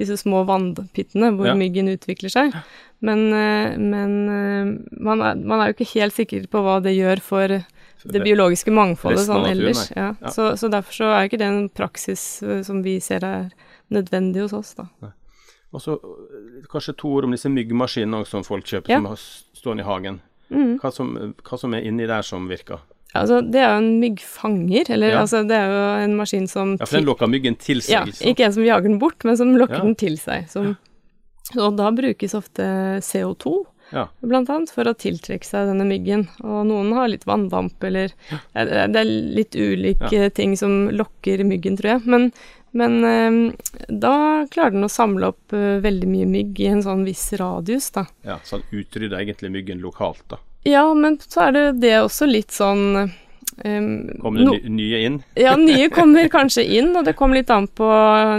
disse 0.00 0.16
små 0.22 0.46
vannpittene 0.48 1.34
hvor 1.36 1.50
ja. 1.50 1.56
myggen 1.58 1.92
utvikler 1.92 2.32
seg. 2.32 2.56
Men, 3.04 3.26
eh, 3.36 3.76
men 3.76 4.14
man, 4.96 5.20
er, 5.20 5.36
man, 5.36 5.60
er, 5.60 5.68
jo 5.68 5.76
ikke 5.76 5.98
helt 5.98 6.16
sikker 6.16 6.48
på 6.48 6.64
hva 6.64 6.78
det 6.84 6.96
gjør 6.96 7.20
for 7.24 7.58
det 8.04 8.22
biologiske 8.24 8.72
mangfoldet 8.72 9.26
sånn 9.28 9.50
ellers. 9.50 9.90
Ja. 9.92 10.14
Så, 10.32 10.54
så, 10.60 10.72
derfor 10.72 10.96
så 10.96 11.10
er 11.10 11.20
jo 11.24 11.32
ikke 11.32 11.42
det 11.44 11.50
en 11.50 11.68
praksis 11.72 12.24
som 12.64 12.80
vi 12.84 12.96
ser 13.04 13.24
er 13.28 13.52
nødvendig 13.92 14.46
hos 14.46 14.56
oss, 14.56 14.72
da. 14.80 14.88
Nei. 15.04 15.12
Og 15.74 15.82
så 15.82 15.96
eh, 15.98 16.64
kanskje 16.70 16.94
to 17.00 17.10
ord 17.16 17.28
om 17.28 17.34
disse 17.34 17.50
myggmaskinene 17.50 18.22
som 18.30 18.46
folk 18.46 18.68
kjøper, 18.70 18.94
ja. 18.94 19.00
som 19.00 19.10
har 19.10 19.22
stående 19.58 19.84
i 19.84 19.88
hagen. 19.88 20.20
Mm. 20.54 20.74
Hva, 20.78 20.92
som, 20.94 21.14
hva, 21.42 21.58
som, 21.58 21.74
er 21.74 21.86
inni 21.88 22.06
der 22.06 22.24
som 22.26 22.46
virker? 22.50 22.82
Altså, 23.14 23.40
det 23.46 23.60
er 23.62 23.76
jo 23.76 23.82
en 23.82 23.92
myggfanger, 24.02 24.88
eller 24.96 25.14
ja. 25.14 25.20
altså, 25.22 25.44
det 25.46 25.58
er 25.58 25.70
jo 25.70 25.84
en 26.04 26.16
maskin 26.18 26.48
som 26.50 26.74
Ja, 26.80 26.86
for 26.86 26.98
den 26.98 27.06
lokker 27.06 27.30
myggen 27.30 27.58
til 27.62 27.82
seg? 27.82 27.94
Ja, 27.94 28.02
liksom. 28.08 28.30
ikke 28.30 28.48
en 28.48 28.56
som 28.56 28.66
jager 28.66 28.88
den 28.90 28.98
bort, 29.02 29.22
men 29.26 29.38
som 29.38 29.54
lokker 29.54 29.78
ja. 29.78 29.84
den 29.86 29.94
til 29.98 30.18
seg. 30.20 30.50
Som, 30.50 30.74
og 31.54 31.78
da 31.78 31.92
brukes 31.94 32.34
ofte 32.34 32.66
CO2, 33.06 33.54
ja. 33.94 34.08
blant 34.24 34.50
annet, 34.50 34.72
for 34.74 34.90
å 34.90 34.96
tiltrekke 34.98 35.46
seg 35.46 35.70
denne 35.70 35.86
myggen. 35.86 36.26
Og 36.42 36.64
noen 36.68 36.90
har 36.96 37.10
litt 37.12 37.26
vanndamp, 37.28 37.78
eller 37.86 38.14
Det 38.54 39.00
er 39.00 39.06
litt 39.06 39.54
ulike 39.54 40.28
ting 40.34 40.58
som 40.58 40.88
lokker 40.90 41.44
myggen, 41.46 41.78
tror 41.78 41.96
jeg. 41.96 42.04
Men, 42.10 42.28
men 42.74 43.04
eh, 43.04 43.86
da 43.88 44.14
klarer 44.50 44.74
den 44.74 44.86
å 44.86 44.92
samle 44.92 45.32
opp 45.32 45.54
eh, 45.56 45.78
veldig 45.84 46.08
mye 46.10 46.28
mygg 46.30 46.60
i 46.60 46.70
en 46.72 46.82
sånn 46.84 47.04
viss 47.06 47.28
radius, 47.40 47.90
da. 47.94 48.06
Ja, 48.26 48.40
Så 48.44 48.60
den 48.60 48.80
utrydder 48.82 49.20
egentlig 49.22 49.52
myggen 49.54 49.82
lokalt, 49.84 50.24
da? 50.32 50.40
Ja, 50.66 50.86
men 50.94 51.18
så 51.20 51.48
er 51.48 51.52
det 51.52 51.64
det 51.84 51.94
også 52.00 52.26
litt 52.26 52.54
sånn 52.54 53.12
Um, 53.56 54.10
kommer 54.18 54.40
det 54.40 54.46
no, 54.46 54.54
nye 54.74 55.00
inn? 55.06 55.16
ja, 55.38 55.52
nye 55.56 55.86
kommer 55.94 56.26
kanskje 56.32 56.64
inn, 56.78 56.90
og 56.98 57.04
det 57.06 57.14
kommer 57.18 57.38
litt 57.38 57.52
an 57.54 57.68
på 57.70 57.86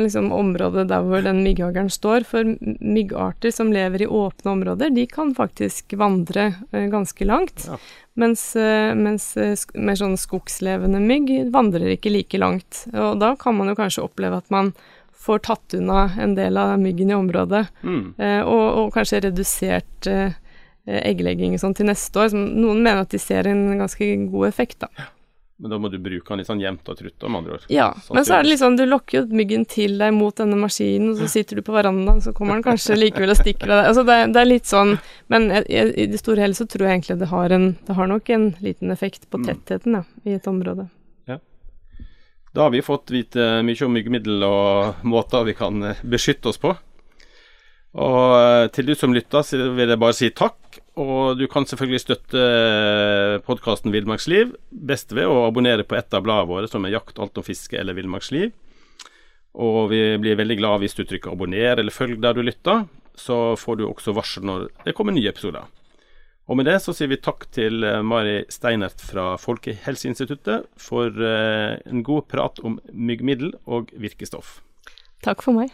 liksom, 0.04 0.28
området 0.36 0.90
der 0.90 1.06
hvor 1.08 1.24
den 1.24 1.40
mygghageren 1.46 1.92
står. 1.94 2.26
For 2.28 2.56
myggarter 2.84 3.54
som 3.56 3.72
lever 3.74 4.04
i 4.04 4.10
åpne 4.10 4.56
områder, 4.58 4.92
de 4.96 5.06
kan 5.08 5.32
faktisk 5.38 5.96
vandre 6.00 6.50
uh, 6.74 6.88
ganske 6.92 7.28
langt. 7.28 7.68
Ja. 7.70 7.80
Mens, 8.20 8.44
uh, 8.60 8.92
mens 8.98 9.32
uh, 9.40 9.56
mer 9.80 10.00
sånn 10.00 10.20
skogslevende 10.20 11.00
mygg 11.04 11.32
vandrer 11.56 11.96
ikke 11.96 12.12
like 12.12 12.42
langt. 12.42 12.84
Og 12.92 13.16
da 13.24 13.36
kan 13.40 13.56
man 13.56 13.72
jo 13.72 13.80
kanskje 13.80 14.04
oppleve 14.04 14.44
at 14.44 14.52
man 14.52 14.74
får 15.26 15.46
tatt 15.48 15.78
unna 15.80 16.10
en 16.22 16.36
del 16.38 16.60
av 16.60 16.76
myggen 16.78 17.10
i 17.10 17.16
området, 17.16 17.64
mm. 17.82 18.04
og, 18.46 18.66
og, 18.78 18.90
kanskje 18.94 19.24
redusert 19.24 20.06
egglegging 20.86 21.58
sånn 21.62 21.76
til 21.78 21.90
neste 21.90 22.22
år. 22.22 22.34
Noen 22.36 22.84
mener 22.84 23.06
at 23.06 23.14
de 23.14 23.22
ser 23.22 23.50
en 23.50 23.68
ganske 23.80 24.10
god 24.32 24.50
effekt, 24.50 24.84
da. 24.86 25.12
Men 25.58 25.72
da 25.72 25.78
må 25.80 25.88
du 25.88 25.96
bruke 26.04 26.28
den 26.28 26.42
litt 26.42 26.50
sånn 26.50 26.60
jevnt 26.60 26.90
og 26.92 26.98
trutt, 27.00 27.16
om 27.24 27.38
andre 27.40 27.56
ord. 27.56 27.66
Ja, 27.72 27.88
sånn 28.04 28.18
men 28.18 28.26
så 28.28 28.34
er 28.36 28.44
det 28.44 28.52
liksom, 28.52 28.74
du 28.76 28.84
lokker 28.90 29.22
jo 29.22 29.38
myggen 29.40 29.64
til 29.72 29.94
deg 30.02 30.12
mot 30.12 30.36
denne 30.36 30.58
maskinen, 30.60 31.14
og 31.14 31.22
så 31.22 31.30
sitter 31.32 31.62
du 31.62 31.64
på 31.64 31.76
verandaen, 31.76 32.20
så 32.24 32.34
kommer 32.36 32.58
den 32.58 32.66
kanskje 32.66 32.98
likevel 33.00 33.32
og 33.32 33.40
stikker 33.40 33.72
deg. 33.72 33.88
Altså 33.92 34.04
det, 34.04 34.18
det, 34.36 34.42
er 34.42 34.50
litt 34.50 34.68
sånn 34.68 34.98
Men 35.32 35.48
jeg, 35.56 35.94
i 35.96 36.10
det 36.12 36.20
store 36.20 36.44
hele 36.44 36.58
så 36.58 36.68
tror 36.68 36.90
jeg 36.90 36.98
egentlig 36.98 37.18
det 37.22 37.32
har 37.32 37.56
en 37.56 37.70
Det 37.88 37.96
har 37.96 38.12
nok 38.12 38.32
en 38.36 38.50
liten 38.66 38.92
effekt 38.92 39.30
på 39.32 39.40
mm. 39.40 39.46
tettheten, 39.48 39.96
ja, 40.02 40.04
i 40.28 40.36
et 40.36 40.50
område. 40.52 40.90
Ja. 41.32 41.40
Da 42.52 42.68
har 42.68 42.76
vi 42.76 42.84
fått 42.84 43.16
vite 43.16 43.64
mye 43.64 43.88
om 43.88 43.96
myggmiddel 43.96 44.44
og 44.50 45.08
måter 45.08 45.48
vi 45.48 45.56
kan 45.56 45.80
eh, 45.88 46.04
beskytte 46.04 46.52
oss 46.52 46.60
på. 46.60 46.76
Og 47.96 48.36
eh, 48.36 48.68
til 48.76 48.90
du 48.90 48.96
som 48.98 49.14
lytter, 49.16 49.46
så 49.46 49.70
vil 49.76 49.92
jeg 49.92 50.02
bare 50.02 50.18
si 50.18 50.32
takk 50.36 50.66
og 50.96 51.36
du 51.40 51.44
kan 51.52 51.68
selvfølgelig 51.68 52.02
støtte 52.06 52.40
eh, 52.40 53.38
podkasten 53.44 53.92
Villmarksliv 53.92 54.54
best 54.72 55.12
ved 55.16 55.28
å 55.28 55.44
abonnere 55.50 55.84
på 55.88 55.98
et 56.00 56.14
av 56.16 56.24
bladene 56.24 56.48
våre, 56.48 56.70
som 56.72 56.86
er 56.88 56.96
Jakt, 56.96 57.20
alt 57.20 57.36
om 57.36 57.44
fiske 57.44 57.76
eller 57.80 57.98
Villmarksliv. 57.98 58.54
Og 59.60 59.90
vi 59.92 60.02
blir 60.20 60.40
veldig 60.40 60.58
glad 60.60 60.84
hvis 60.84 60.96
du 60.96 61.04
trykker 61.04 61.36
abonner 61.36 61.80
eller 61.80 61.96
følg 61.96 62.20
der 62.24 62.36
du 62.36 62.44
lytter. 62.44 62.86
Så 63.16 63.56
får 63.60 63.80
du 63.80 63.86
også 63.88 64.16
varsel 64.16 64.48
når 64.48 64.70
det 64.88 64.96
kommer 64.96 65.16
nye 65.16 65.32
episoder. 65.32 65.68
Og 66.48 66.60
med 66.60 66.68
det 66.70 66.78
så 66.84 66.94
sier 66.96 67.10
vi 67.12 67.20
takk 67.20 67.48
til 67.56 67.84
eh, 67.84 68.00
Mari 68.00 68.42
Steinert 68.54 69.04
fra 69.04 69.34
Folkehelseinstituttet 69.42 70.70
for 70.80 71.12
en 71.12 72.08
god 72.08 72.32
prat 72.32 72.64
om 72.64 72.80
myggmiddel 72.94 73.52
og 73.68 73.92
virkestoff. 74.00 74.62
Takk 75.26 75.44
for 75.44 75.60
meg. 75.60 75.74